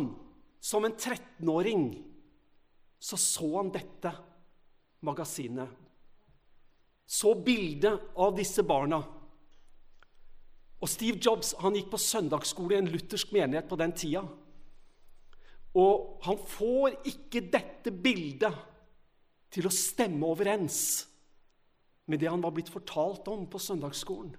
som 0.61 0.85
en 0.85 0.93
13-åring, 0.93 1.87
så 3.01 3.17
så 3.17 3.47
han 3.57 3.71
dette 3.73 4.11
magasinet. 5.01 5.69
Så 7.09 7.33
bildet 7.35 8.13
av 8.15 8.35
disse 8.37 8.63
barna. 8.63 9.01
Og 10.81 10.89
Steve 10.89 11.19
Jobs 11.21 11.55
han 11.61 11.75
gikk 11.75 11.89
på 11.91 11.99
søndagsskole 12.01 12.77
i 12.77 12.81
en 12.81 12.91
luthersk 12.93 13.33
menighet 13.33 13.67
på 13.69 13.77
den 13.81 13.93
tida. 13.97 14.23
Og 15.77 16.21
han 16.25 16.39
får 16.51 17.01
ikke 17.09 17.43
dette 17.51 17.93
bildet 17.93 18.53
til 19.51 19.67
å 19.67 19.73
stemme 19.73 20.29
overens 20.29 20.79
med 22.07 22.21
det 22.21 22.29
han 22.31 22.41
var 22.43 22.53
blitt 22.55 22.71
fortalt 22.71 23.27
om 23.31 23.45
på 23.49 23.59
søndagsskolen. 23.61 24.33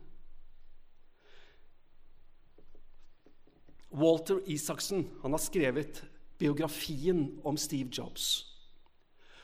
Walter 3.93 4.41
Isaksen 4.51 5.07
han 5.23 5.35
har 5.37 5.43
skrevet 5.43 6.03
biografien 6.41 7.27
om 7.45 7.59
Steve 7.61 7.93
Jobs. 7.93 8.47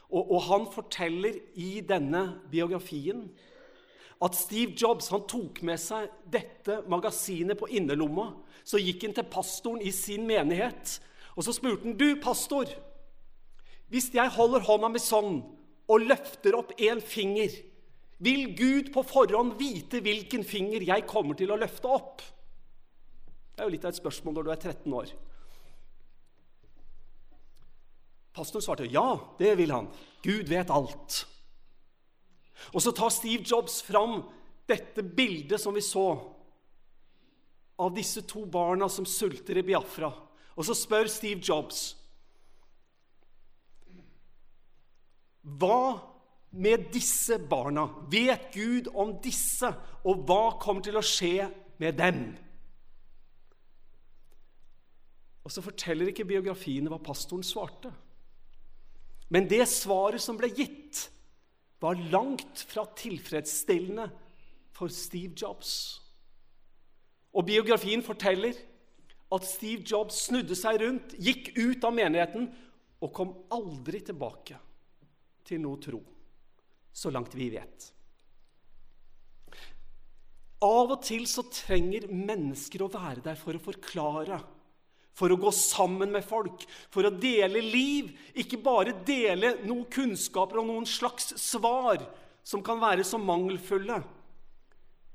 Og, 0.08 0.24
og, 0.24 0.40
han 0.48 0.64
forteller 0.72 1.36
i 1.60 1.82
denne 1.84 2.40
biografien 2.50 3.26
at 4.24 4.34
Steve 4.34 4.72
Jobs 4.72 5.10
han 5.12 5.26
tok 5.28 5.60
med 5.68 5.78
seg 5.78 6.08
dette 6.26 6.80
magasinet 6.88 7.60
på 7.60 7.68
innerlomma. 7.68 8.30
Så 8.64 8.80
gikk 8.80 9.04
han 9.04 9.14
til 9.18 9.28
pastoren 9.30 9.84
i 9.84 9.92
sin 9.94 10.24
menighet 10.26 10.96
og 11.38 11.46
så 11.46 11.54
spurte 11.54 11.86
han, 11.86 11.94
'Du, 11.94 12.18
pastor, 12.22 12.66
hvis 13.88 14.10
jeg 14.14 14.34
holder 14.34 14.64
hånda 14.66 14.88
mi 14.90 14.98
sånn 14.98 15.38
og 15.88 16.02
løfter 16.04 16.56
opp 16.58 16.74
én 16.82 17.00
finger, 17.00 17.52
vil 18.18 18.56
Gud 18.58 18.90
på 18.92 19.04
forhånd 19.06 19.54
vite 19.60 20.02
hvilken 20.02 20.42
finger 20.44 20.82
jeg 20.82 21.06
kommer 21.06 21.38
til 21.38 21.54
å 21.54 21.60
løfte 21.60 21.86
opp?' 21.86 22.26
Det 23.58 23.64
er 23.64 23.66
jo 23.66 23.74
litt 23.74 23.86
av 23.88 23.90
et 23.90 23.98
spørsmål 23.98 24.36
når 24.36 24.44
du 24.46 24.50
er 24.52 24.60
13 24.70 24.92
år. 24.94 25.08
Pastoren 28.38 28.62
svarte 28.62 28.86
ja, 28.86 29.16
det 29.40 29.56
vil 29.58 29.74
han. 29.74 29.88
Gud 30.22 30.46
vet 30.46 30.70
alt. 30.70 31.16
Og 32.70 32.78
så 32.84 32.94
tar 32.94 33.10
Steve 33.10 33.42
Jobs 33.42 33.80
fram 33.82 34.20
dette 34.70 35.02
bildet 35.02 35.58
som 35.58 35.74
vi 35.74 35.82
så 35.82 36.06
av 37.82 37.90
disse 37.98 38.22
to 38.30 38.44
barna 38.46 38.86
som 38.86 39.02
sulter 39.02 39.58
i 39.58 39.66
Biafra. 39.66 40.14
Og 40.54 40.70
så 40.70 40.78
spør 40.78 41.10
Steve 41.10 41.42
Jobs 41.42 41.96
Hva 45.42 45.98
med 46.54 46.92
disse 46.94 47.42
barna? 47.42 47.88
Vet 48.06 48.52
Gud 48.54 48.94
om 48.94 49.16
disse, 49.18 49.74
og 50.06 50.28
hva 50.30 50.44
kommer 50.62 50.86
til 50.86 51.02
å 51.02 51.02
skje 51.02 51.48
med 51.82 51.98
dem? 51.98 52.28
Og 55.48 55.52
så 55.54 55.64
forteller 55.64 56.10
ikke 56.10 56.28
biografiene 56.28 56.90
hva 56.92 56.98
pastoren 57.00 57.46
svarte. 57.46 57.88
Men 59.32 59.48
det 59.48 59.64
svaret 59.72 60.20
som 60.20 60.36
ble 60.36 60.50
gitt, 60.52 61.06
var 61.80 61.96
langt 62.12 62.64
fra 62.68 62.82
tilfredsstillende 62.98 64.08
for 64.76 64.92
Steve 64.92 65.32
Jobs. 65.38 65.70
Og 67.32 67.46
biografien 67.46 68.02
forteller 68.04 68.58
at 69.32 69.46
Steve 69.46 69.86
Jobs 69.86 70.24
snudde 70.26 70.56
seg 70.58 70.82
rundt, 70.82 71.14
gikk 71.16 71.52
ut 71.56 71.86
av 71.86 71.94
menigheten 71.96 72.48
og 72.98 73.14
kom 73.14 73.32
aldri 73.54 74.02
tilbake 74.04 74.58
til 75.48 75.62
noe 75.62 75.80
tro, 75.80 76.02
så 76.92 77.14
langt 77.14 77.36
vi 77.38 77.48
vet. 77.54 77.88
Av 80.66 80.90
og 80.90 80.98
til 81.06 81.24
så 81.30 81.46
trenger 81.46 82.10
mennesker 82.10 82.82
å 82.82 82.90
være 82.90 83.22
der 83.30 83.38
for 83.38 83.54
å 83.54 83.62
forklare, 83.62 84.42
for 85.18 85.34
å 85.34 85.40
gå 85.40 85.50
sammen 85.54 86.12
med 86.14 86.26
folk, 86.26 86.62
for 86.92 87.08
å 87.08 87.14
dele 87.14 87.62
liv. 87.64 88.12
Ikke 88.38 88.60
bare 88.62 88.94
dele 89.06 89.56
noen 89.64 89.86
kunnskaper 89.90 90.60
og 90.60 90.70
noen 90.70 90.86
slags 90.88 91.32
svar 91.42 92.04
som 92.46 92.62
kan 92.64 92.78
være 92.80 93.06
så 93.06 93.18
mangelfulle. 93.20 93.98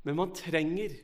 Men 0.03 0.19
man 0.19 0.35
trenger 0.35 0.97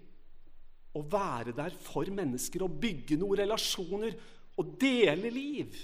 å 0.98 1.04
være 1.08 1.54
der 1.56 1.76
for 1.80 2.10
mennesker 2.12 2.66
og 2.66 2.76
bygge 2.82 3.20
noen 3.22 3.40
relasjoner 3.40 4.18
og 4.60 4.76
dele 4.82 5.32
liv. 5.32 5.78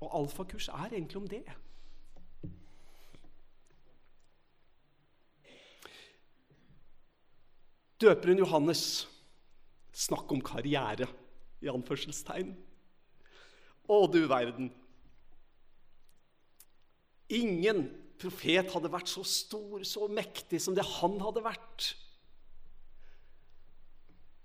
Og 0.00 0.14
alfakurs 0.22 0.70
er 0.72 0.94
egentlig 0.94 1.20
om 1.20 1.28
det. 1.28 1.44
Døperen 8.00 8.40
Johannes 8.40 8.82
Snakk 9.92 10.30
om 10.32 10.42
karriere, 10.44 11.08
i 11.60 11.68
anførselstegn. 11.68 12.54
Å, 13.90 13.96
du 14.08 14.22
verden! 14.30 14.70
Ingen 17.30 17.84
profet 18.20 18.72
hadde 18.74 18.90
vært 18.92 19.10
så 19.10 19.22
stor, 19.26 19.82
så 19.86 20.08
mektig 20.10 20.60
som 20.62 20.74
det 20.76 20.86
han 20.98 21.18
hadde 21.22 21.44
vært. 21.44 21.92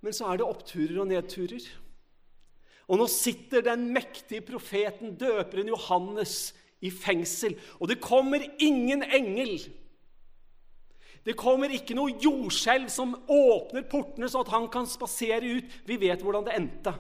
Men 0.05 0.13
så 0.13 0.29
er 0.29 0.39
det 0.39 0.45
oppturer 0.45 1.01
og 1.01 1.10
nedturer. 1.10 1.65
Og 2.86 2.99
nå 3.01 3.08
sitter 3.10 3.65
den 3.65 3.88
mektige 3.93 4.45
profeten, 4.45 5.15
døperen 5.17 5.71
Johannes, 5.71 6.53
i 6.86 6.91
fengsel. 6.93 7.55
Og 7.79 7.89
det 7.89 8.01
kommer 8.03 8.43
ingen 8.62 9.01
engel. 9.03 9.58
Det 11.25 11.33
kommer 11.38 11.71
ikke 11.73 11.95
noe 11.97 12.13
jordskjelv 12.21 12.91
som 12.93 13.15
åpner 13.31 13.88
portene, 13.89 14.29
så 14.29 14.43
at 14.43 14.51
han 14.53 14.67
kan 14.69 14.85
spasere 14.85 15.57
ut. 15.57 15.77
Vi 15.88 15.97
vet 15.97 16.21
hvordan 16.21 16.45
det 16.45 16.53
endte. 16.53 16.93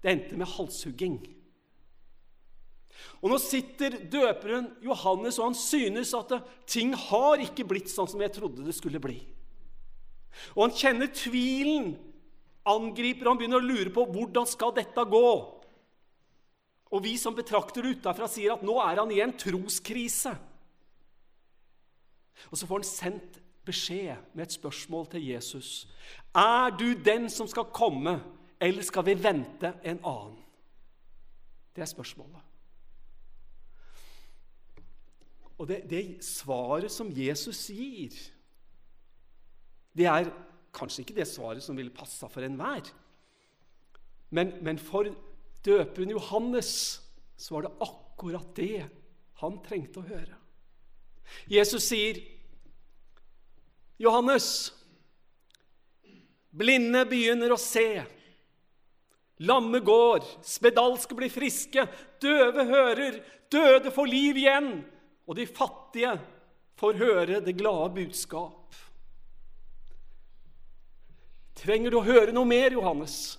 Det 0.00 0.12
endte 0.14 0.38
med 0.40 0.48
halshugging. 0.48 1.18
Og 3.20 3.28
Nå 3.32 3.38
sitter 3.42 3.98
døperen 4.08 4.70
Johannes, 4.84 5.36
og 5.36 5.50
han 5.50 5.58
synes 5.58 6.14
at 6.16 6.38
ting 6.68 6.94
har 6.96 7.42
ikke 7.44 7.66
blitt 7.68 7.92
sånn 7.92 8.08
som 8.08 8.22
jeg 8.24 8.32
trodde 8.32 8.64
det 8.64 8.76
skulle 8.76 9.02
bli. 9.02 9.18
Og 10.54 10.66
han 10.66 10.76
kjenner 10.76 11.12
tvilen, 11.12 11.94
angriper 12.66 13.26
og 13.26 13.34
han 13.34 13.40
begynner 13.40 13.60
å 13.60 13.68
lure 13.68 13.92
på 13.94 14.08
hvordan 14.08 14.48
skal 14.48 14.72
dette 14.76 15.04
gå. 15.12 15.28
Og 16.96 17.02
vi 17.02 17.16
som 17.20 17.34
betrakter 17.36 17.84
det 17.84 17.98
utafra, 17.98 18.28
sier 18.30 18.54
at 18.54 18.64
nå 18.64 18.78
er 18.82 19.02
han 19.02 19.12
i 19.12 19.20
en 19.24 19.34
troskrise. 19.36 20.32
Og 22.50 22.58
så 22.58 22.66
får 22.68 22.82
han 22.82 22.88
sendt 22.88 23.38
beskjed 23.66 24.34
med 24.34 24.46
et 24.46 24.56
spørsmål 24.56 25.08
til 25.10 25.26
Jesus. 25.26 25.88
Er 26.34 26.70
du 26.78 26.92
den 27.04 27.30
som 27.32 27.48
skal 27.50 27.70
komme, 27.74 28.18
eller 28.60 28.82
skal 28.86 29.06
vi 29.06 29.16
vente 29.18 29.72
en 29.82 30.00
annen? 30.04 30.42
Det 31.76 31.82
er 31.84 31.90
spørsmålet. 31.90 32.42
Og 35.58 35.68
det, 35.68 35.82
det 35.90 36.24
svaret 36.24 36.92
som 36.92 37.10
Jesus 37.12 37.66
gir, 37.72 38.12
det 39.96 40.06
er 40.08 40.30
kanskje 40.76 41.02
ikke 41.02 41.16
det 41.16 41.28
svaret 41.28 41.64
som 41.64 41.76
ville 41.76 41.94
passa 41.94 42.28
for 42.28 42.44
enhver. 42.44 42.84
Men, 44.30 44.52
men 44.64 44.78
for 44.78 45.08
døperen 45.64 46.12
Johannes 46.12 46.72
så 47.36 47.56
var 47.56 47.66
det 47.66 47.76
akkurat 47.84 48.50
det 48.56 48.84
han 49.40 49.60
trengte 49.64 50.02
å 50.02 50.08
høre. 50.08 50.36
Jesus 51.48 51.88
sier, 51.88 52.20
'Johannes, 53.98 54.72
blinde 56.50 57.04
begynner 57.08 57.54
å 57.54 57.60
se.' 57.60 58.04
Lamme 59.44 59.82
går, 59.84 60.24
spedalske 60.40 61.12
blir 61.12 61.28
friske, 61.28 61.82
døve 62.24 62.64
hører, 62.64 63.18
døde 63.52 63.90
får 63.92 64.08
liv 64.08 64.38
igjen, 64.40 64.70
og 65.28 65.36
de 65.36 65.44
fattige 65.44 66.14
får 66.80 67.00
høre 67.02 67.40
det 67.44 67.52
glade 67.58 67.90
budskap. 67.98 68.72
Trenger 71.56 71.92
du 71.92 71.98
å 72.00 72.06
høre 72.06 72.32
noe 72.32 72.48
mer, 72.48 72.72
Johannes? 72.72 73.36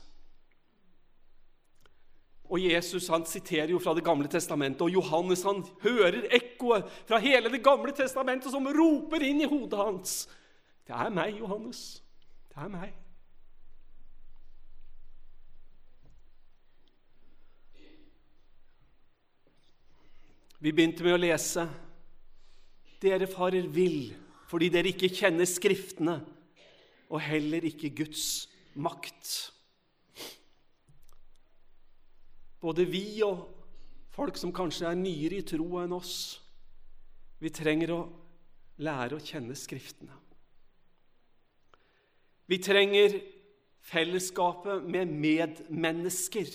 Og 2.48 2.64
Jesus 2.64 3.10
han 3.12 3.26
siterer 3.28 3.74
jo 3.74 3.80
fra 3.84 3.94
Det 3.94 4.06
gamle 4.06 4.30
testamentet, 4.32 4.82
og 4.82 4.94
Johannes 4.94 5.44
han 5.44 5.64
hører 5.84 6.30
ekkoet 6.32 6.88
fra 7.08 7.20
hele 7.20 7.52
Det 7.52 7.64
gamle 7.64 7.92
testamentet 7.96 8.52
som 8.54 8.68
roper 8.68 9.24
inn 9.24 9.42
i 9.44 9.50
hodet 9.50 9.80
hans. 9.80 10.14
Det 10.88 10.96
er 10.96 11.12
meg, 11.12 11.36
Johannes. 11.42 12.02
Det 12.48 12.64
er 12.64 12.72
meg. 12.72 12.96
Vi 20.58 20.72
begynte 20.74 21.06
med 21.06 21.14
å 21.14 21.22
lese 21.22 21.68
Dere 22.98 23.28
farer 23.30 23.68
vill 23.70 24.16
fordi 24.48 24.72
dere 24.74 24.90
ikke 24.90 25.12
kjenner 25.12 25.46
Skriftene 25.46 26.16
og 27.12 27.22
heller 27.24 27.64
ikke 27.68 27.92
Guds 27.96 28.48
makt. 28.80 29.52
Både 32.68 32.84
vi 32.84 33.22
og 33.24 33.46
folk 34.12 34.36
som 34.36 34.52
kanskje 34.52 34.90
er 34.90 35.00
nyere 35.00 35.40
i 35.40 35.46
troa 35.48 35.86
enn 35.86 35.96
oss, 35.96 36.16
vi 37.40 37.52
trenger 37.54 37.94
å 37.96 38.00
lære 38.84 39.16
å 39.16 39.24
kjenne 39.24 39.56
Skriftene. 39.56 40.16
Vi 42.48 42.60
trenger 42.64 43.16
fellesskapet 43.88 44.84
med 44.88 45.12
medmennesker. 45.12 46.52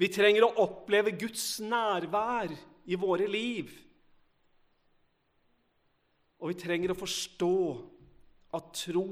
Vi 0.00 0.08
trenger 0.12 0.46
å 0.46 0.54
oppleve 0.64 1.14
Guds 1.16 1.60
nærvær 1.64 2.52
i 2.88 2.98
våre 3.00 3.28
liv. 3.28 3.72
Og 6.40 6.52
vi 6.52 6.58
trenger 6.60 6.92
å 6.92 6.98
forstå 6.98 7.54
at 8.56 8.72
tro 8.80 9.06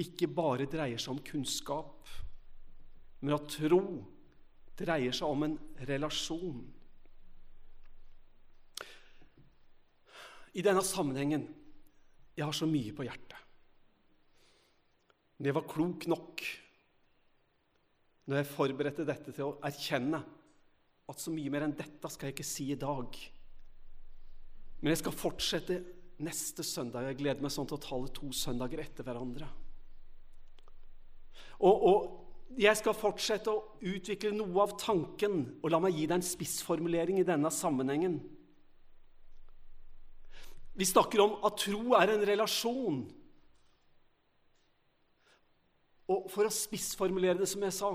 ikke 0.00 0.28
bare 0.28 0.68
dreier 0.68 1.00
seg 1.00 1.14
om 1.14 1.24
kunnskap, 1.24 2.08
men 3.24 3.38
at 3.38 3.46
tro 3.48 3.80
dreier 4.76 5.14
seg 5.16 5.30
om 5.32 5.46
en 5.46 5.54
relasjon. 5.88 6.58
I 10.54 10.62
denne 10.62 10.82
sammenhengen 10.84 11.46
jeg 12.36 12.44
har 12.44 12.54
så 12.54 12.68
mye 12.68 12.92
på 12.94 13.06
hjertet. 13.06 13.38
Men 15.38 15.48
jeg 15.48 15.56
var 15.56 15.70
klok 15.70 16.04
nok 16.10 16.44
når 18.24 18.38
jeg 18.40 18.48
forberedte 18.48 19.06
dette, 19.08 19.32
til 19.36 19.46
å 19.50 19.56
erkjenne 19.64 20.20
at 21.08 21.20
så 21.20 21.32
mye 21.32 21.52
mer 21.52 21.66
enn 21.66 21.76
dette 21.76 22.10
skal 22.12 22.28
jeg 22.28 22.36
ikke 22.36 22.46
si 22.48 22.70
i 22.72 22.78
dag. 22.80 23.18
Men 24.80 24.92
jeg 24.92 25.00
skal 25.02 25.16
fortsette 25.16 25.78
neste 26.24 26.64
søndag. 26.64 27.08
Jeg 27.08 27.18
gleder 27.20 27.44
meg 27.44 27.52
sånn 27.52 27.68
til 27.68 27.76
å 27.76 27.84
tale 27.84 28.12
to 28.16 28.30
søndager 28.36 28.84
etter 28.84 29.06
hverandre. 29.06 29.48
Og, 31.64 31.88
og 31.88 32.23
jeg 32.54 32.78
skal 32.78 32.94
fortsette 32.94 33.50
å 33.50 33.62
utvikle 33.82 34.30
noe 34.36 34.62
av 34.62 34.76
tanken, 34.78 35.42
og 35.62 35.72
la 35.72 35.80
meg 35.82 35.96
gi 35.96 36.06
deg 36.06 36.18
en 36.18 36.26
spissformulering 36.26 37.18
i 37.20 37.26
denne 37.26 37.50
sammenhengen. 37.50 38.20
Vi 40.74 40.86
snakker 40.86 41.22
om 41.22 41.36
at 41.46 41.58
tro 41.62 41.94
er 41.98 42.14
en 42.14 42.24
relasjon. 42.26 43.04
Og 46.10 46.26
for 46.30 46.46
å 46.46 46.52
spissformulere 46.52 47.40
det 47.40 47.48
som 47.48 47.62
jeg 47.64 47.72
sa 47.72 47.94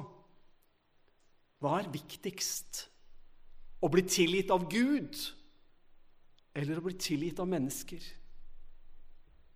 Hva 1.62 1.76
er 1.78 1.92
viktigst? 1.94 2.88
Å 3.80 3.88
bli 3.92 4.02
tilgitt 4.08 4.50
av 4.52 4.66
Gud 4.72 5.14
eller 6.58 6.80
å 6.80 6.84
bli 6.84 6.96
tilgitt 7.00 7.40
av 7.40 7.48
mennesker? 7.48 8.02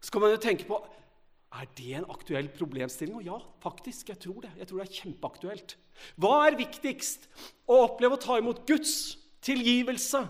Så 0.04 0.12
kan 0.12 0.24
man 0.24 0.32
jo 0.36 0.40
tenke 0.44 0.68
på 0.68 0.78
er 1.54 1.70
det 1.78 1.90
en 2.00 2.08
aktuell 2.10 2.50
problemstilling. 2.54 3.18
Og 3.20 3.28
ja, 3.28 3.40
faktisk. 3.64 4.10
Jeg 4.10 4.22
tror 4.24 4.42
det. 4.46 4.54
Jeg 4.58 4.70
tror 4.70 4.80
det 4.82 4.86
er 4.88 5.02
kjempeaktuelt. 5.02 5.76
Hva 6.22 6.38
er 6.48 6.60
viktigst? 6.60 7.28
Å 7.70 7.84
oppleve 7.86 8.18
å 8.18 8.24
ta 8.24 8.40
imot 8.42 8.64
Guds 8.70 8.96
tilgivelse 9.44 10.24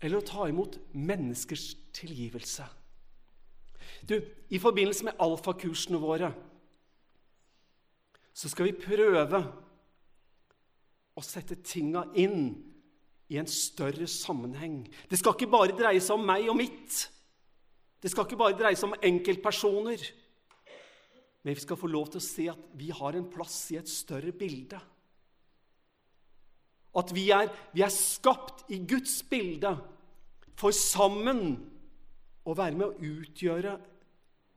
eller 0.00 0.20
å 0.20 0.24
ta 0.24 0.46
imot 0.48 0.78
menneskers 0.96 1.74
tilgivelse? 1.96 2.64
Du, 4.06 4.16
I 4.48 4.60
forbindelse 4.62 5.10
med 5.10 5.20
alfakursene 5.20 6.00
våre 6.00 6.30
så 8.32 8.48
skal 8.48 8.70
vi 8.70 8.78
prøve 8.80 9.42
å 11.18 11.24
sette 11.24 11.58
tinga 11.66 12.06
inn 12.16 12.54
i 13.30 13.36
en 13.38 13.48
større 13.50 14.06
sammenheng. 14.08 14.82
Det 15.10 15.18
skal 15.20 15.36
ikke 15.36 15.50
bare 15.52 15.76
dreie 15.76 16.00
seg 16.00 16.16
om 16.16 16.24
meg 16.26 16.48
og 16.48 16.56
mitt. 16.58 17.02
Det 18.00 18.10
skal 18.10 18.26
ikke 18.26 18.40
bare 18.40 18.56
dreie 18.56 18.78
seg 18.78 18.90
om 18.90 19.06
enkeltpersoner. 19.10 20.04
Men 21.44 21.56
vi 21.56 21.62
skal 21.62 21.78
få 21.80 21.88
lov 21.88 22.10
til 22.12 22.20
å 22.20 22.24
se 22.24 22.46
at 22.52 22.64
vi 22.76 22.90
har 22.92 23.16
en 23.16 23.28
plass 23.32 23.58
i 23.72 23.78
et 23.80 23.88
større 23.88 24.32
bilde. 24.36 24.80
At 27.00 27.12
vi 27.14 27.28
er, 27.32 27.48
vi 27.72 27.84
er 27.86 27.92
skapt 27.94 28.66
i 28.72 28.80
Guds 28.88 29.20
bilde 29.30 29.72
for 30.58 30.74
sammen 30.76 31.54
å 32.44 32.56
være 32.56 32.76
med 32.76 32.88
å 32.88 33.12
utgjøre 33.20 33.76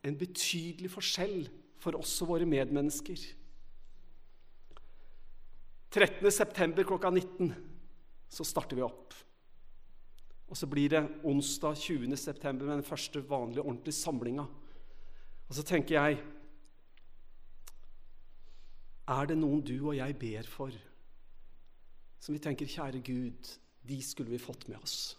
en 0.03 0.17
betydelig 0.19 0.91
forskjell 0.91 1.45
for 1.83 1.99
oss 1.99 2.15
og 2.23 2.33
våre 2.33 2.47
medmennesker. 2.49 3.21
13.9. 5.93 6.83
klokka 6.87 7.11
19 7.13 7.53
så 8.33 8.45
starter 8.47 8.79
vi 8.79 8.85
opp. 8.85 9.13
Og 10.53 10.57
så 10.57 10.67
blir 10.69 10.91
det 10.93 10.99
onsdag 11.25 11.79
20. 11.81 12.13
september 12.17 12.67
med 12.67 12.75
den 12.75 12.85
første 12.85 13.23
vanlige, 13.25 13.63
ordentlige 13.63 13.95
samlinga. 13.97 14.43
Og 15.49 15.55
så 15.57 15.63
tenker 15.65 15.95
jeg 15.95 16.19
Er 19.07 19.25
det 19.25 19.37
noen 19.37 19.63
du 19.65 19.73
og 19.87 19.95
jeg 19.97 20.15
ber 20.15 20.45
for, 20.47 20.75
som 22.19 22.35
vi 22.35 22.39
tenker, 22.39 22.69
kjære 22.69 23.01
Gud, 23.03 23.49
de 23.83 23.97
skulle 24.01 24.29
vi 24.29 24.37
fått 24.37 24.67
med 24.69 24.77
oss? 24.77 25.17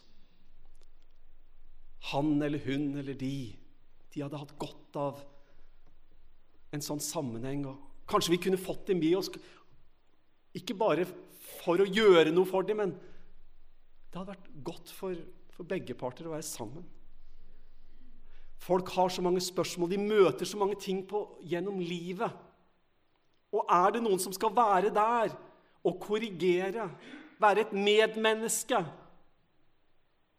Han 2.15 2.41
eller 2.43 2.63
hun 2.65 2.95
eller 2.97 3.19
de, 3.19 3.57
de 4.15 4.23
hadde 4.23 4.39
hatt 4.39 4.55
godt 4.59 4.97
av 4.97 5.19
en 6.73 6.87
sånn 6.87 7.03
sammenheng. 7.03 7.67
og 7.67 8.07
Kanskje 8.07 8.37
vi 8.37 8.41
kunne 8.47 8.61
fått 8.63 8.87
dem 8.87 9.03
med 9.03 9.19
oss, 9.19 9.33
ikke 10.55 10.79
bare 10.79 11.09
for 11.65 11.83
å 11.83 11.91
gjøre 11.91 12.31
noe 12.31 12.47
for 12.49 12.63
dem, 12.63 12.81
men 12.85 12.95
det 14.15 14.21
hadde 14.21 14.31
vært 14.31 14.51
godt 14.63 14.91
for, 14.95 15.23
for 15.51 15.67
begge 15.67 15.95
parter 15.99 16.29
å 16.29 16.37
være 16.37 16.47
sammen. 16.47 16.85
Folk 18.63 18.93
har 18.95 19.11
så 19.11 19.25
mange 19.27 19.41
spørsmål, 19.43 19.91
de 19.91 19.99
møter 19.99 20.47
så 20.47 20.61
mange 20.61 20.77
ting 20.79 21.01
på, 21.11 21.25
gjennom 21.43 21.81
livet. 21.83 22.31
Og 23.51 23.67
er 23.67 23.97
det 23.97 24.05
noen 24.05 24.23
som 24.23 24.31
skal 24.37 24.55
være 24.55 24.95
der 24.95 25.35
og 25.83 25.99
korrigere, 26.07 26.87
være 27.43 27.67
et 27.67 27.75
medmenneske 27.75 28.79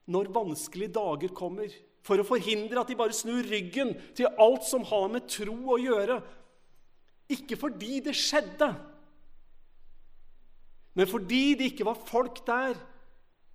når 0.08 0.32
vanskelige 0.32 0.96
dager 0.96 1.36
kommer, 1.36 1.68
for 2.06 2.22
å 2.22 2.30
forhindre 2.32 2.80
at 2.80 2.88
de 2.88 2.96
bare 2.96 3.18
snur 3.18 3.44
ryggen 3.44 3.92
til 4.16 4.32
alt 4.40 4.64
som 4.72 4.88
har 4.88 5.12
med 5.12 5.28
tro 5.28 5.60
å 5.76 5.82
gjøre? 5.84 6.22
Ikke 7.36 7.60
fordi 7.60 8.00
det 8.08 8.16
skjedde, 8.16 8.72
men 10.96 11.12
fordi 11.12 11.58
det 11.60 11.74
ikke 11.74 11.92
var 11.92 12.06
folk 12.08 12.46
der 12.48 12.78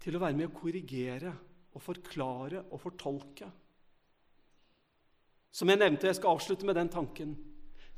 til 0.00 0.16
å 0.16 0.22
være 0.22 0.36
med 0.36 0.48
å 0.48 0.56
korrigere 0.56 1.32
og 1.74 1.82
forklare 1.84 2.64
og 2.70 2.80
fortolke. 2.82 3.48
Som 5.50 5.70
jeg 5.70 5.80
nevnte, 5.80 6.08
jeg 6.08 6.18
skal 6.18 6.36
avslutte 6.36 6.66
med 6.66 6.78
den 6.78 6.90
tanken. 6.92 7.34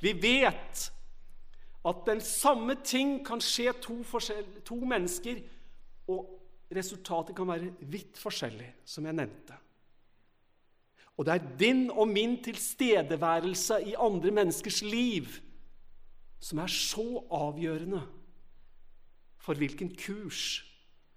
Vi 0.02 0.12
vet 0.18 0.86
at 1.84 2.04
den 2.06 2.20
samme 2.24 2.76
ting 2.84 3.20
kan 3.26 3.42
skje 3.42 3.74
to, 3.82 3.98
to 4.64 4.78
mennesker, 4.78 5.42
og 6.10 6.38
resultatet 6.72 7.36
kan 7.36 7.50
være 7.50 7.72
vidt 7.90 8.18
forskjellig, 8.18 8.70
som 8.84 9.06
jeg 9.06 9.18
nevnte. 9.18 9.58
Og 11.18 11.26
det 11.28 11.34
er 11.34 11.50
din 11.60 11.84
og 11.90 12.08
min 12.08 12.38
tilstedeværelse 12.42 13.82
i 13.90 13.96
andre 14.00 14.32
menneskers 14.32 14.80
liv 14.82 15.28
som 16.42 16.58
er 16.58 16.72
så 16.72 17.22
avgjørende 17.30 18.00
for 19.42 19.58
hvilken 19.58 19.92
kurs 19.98 20.62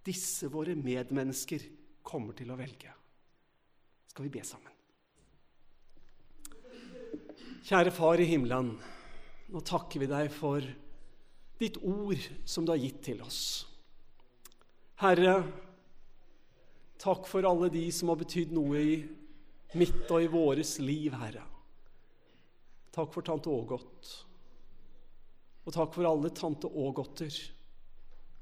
disse 0.06 0.50
våre 0.54 0.76
medmennesker 0.78 1.64
kommer 2.06 2.38
til 2.38 2.52
å 2.54 2.58
velge. 2.60 2.92
Skal 4.12 4.28
vi 4.28 4.34
be 4.38 4.44
sammen? 4.46 4.72
Kjære 7.66 7.94
Far 7.94 8.22
i 8.22 8.28
himmelen. 8.30 8.76
Nå 9.50 9.62
takker 9.66 10.04
vi 10.04 10.10
deg 10.10 10.30
for 10.34 10.62
ditt 11.58 11.80
ord 11.82 12.22
som 12.46 12.66
du 12.66 12.74
har 12.74 12.82
gitt 12.82 13.02
til 13.08 13.24
oss. 13.26 13.66
Herre, 15.02 15.40
takk 17.02 17.26
for 17.28 17.48
alle 17.48 17.72
de 17.74 17.88
som 17.92 18.12
har 18.12 18.22
betydd 18.22 18.54
noe 18.56 18.80
i 18.80 18.96
mitt 19.76 20.06
og 20.14 20.24
i 20.24 20.30
våres 20.32 20.78
liv, 20.80 21.16
Herre. 21.18 21.44
Takk 22.96 23.12
for 23.12 23.26
tante 23.28 23.52
Ågot. 23.52 24.14
Og 25.66 25.74
takk 25.74 25.92
for 25.98 26.08
alle 26.08 26.32
tante 26.38 26.70
Ågotter 26.70 27.34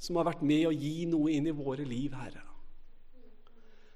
som 0.04 0.20
har 0.20 0.28
vært 0.28 0.44
med 0.44 0.68
å 0.68 0.76
gi 0.76 1.06
noe 1.08 1.32
inn 1.32 1.48
i 1.48 1.56
våre 1.56 1.86
liv, 1.88 2.12
Herre. 2.18 2.44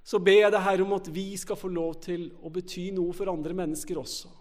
Så 0.08 0.22
ber 0.24 0.38
jeg 0.39 0.54
deg, 0.54 0.63
Herre, 0.63 0.86
om 0.86 0.96
at 0.96 1.10
vi 1.12 1.26
skal 1.36 1.60
få 1.60 1.67
lov 1.67 1.98
til 2.06 2.30
å 2.39 2.52
bety 2.54 2.89
noe 2.96 3.12
for 3.15 3.28
andre 3.28 3.56
mennesker 3.58 4.00
også. 4.00 4.32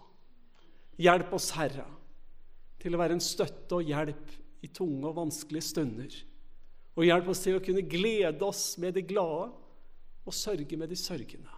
Hjelp 1.03 1.33
oss, 1.35 1.49
Herre, 1.57 1.83
til 2.79 2.95
å 2.95 3.01
være 3.01 3.17
en 3.17 3.23
støtte 3.23 3.81
og 3.81 3.91
hjelp 3.91 4.31
i 4.63 4.71
tunge 4.71 5.09
og 5.09 5.17
vanskelige 5.19 5.67
stunder. 5.67 6.17
Og 6.95 7.05
hjelp 7.05 7.27
oss 7.33 7.43
til 7.43 7.59
å 7.59 7.63
kunne 7.63 7.83
glede 7.85 8.47
oss 8.47 8.63
med 8.81 8.95
de 8.95 9.03
glade 9.05 9.51
og 10.27 10.35
sørge 10.35 10.79
med 10.79 10.89
de 10.89 10.97
sørgende. 10.97 11.51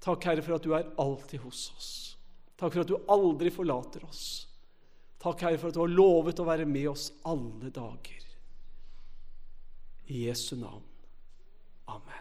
Takk, 0.00 0.28
Herre, 0.28 0.44
for 0.44 0.56
at 0.56 0.64
du 0.68 0.76
er 0.76 0.92
alltid 1.00 1.42
hos 1.44 1.66
oss. 1.76 1.90
Takk 2.60 2.74
for 2.74 2.84
at 2.84 2.92
du 2.92 2.98
aldri 3.08 3.52
forlater 3.52 4.04
oss. 4.04 4.24
Takk, 5.20 5.40
Herre, 5.44 5.58
for 5.60 5.72
at 5.72 5.76
du 5.76 5.82
har 5.82 5.92
lovet 5.92 6.40
å 6.40 6.48
være 6.48 6.68
med 6.68 6.92
oss 6.92 7.10
alle 7.28 7.72
dager. 7.72 8.29
I 10.10 10.24
Jesu 10.24 10.56
navn. 10.56 10.82
Amen. 11.86 12.19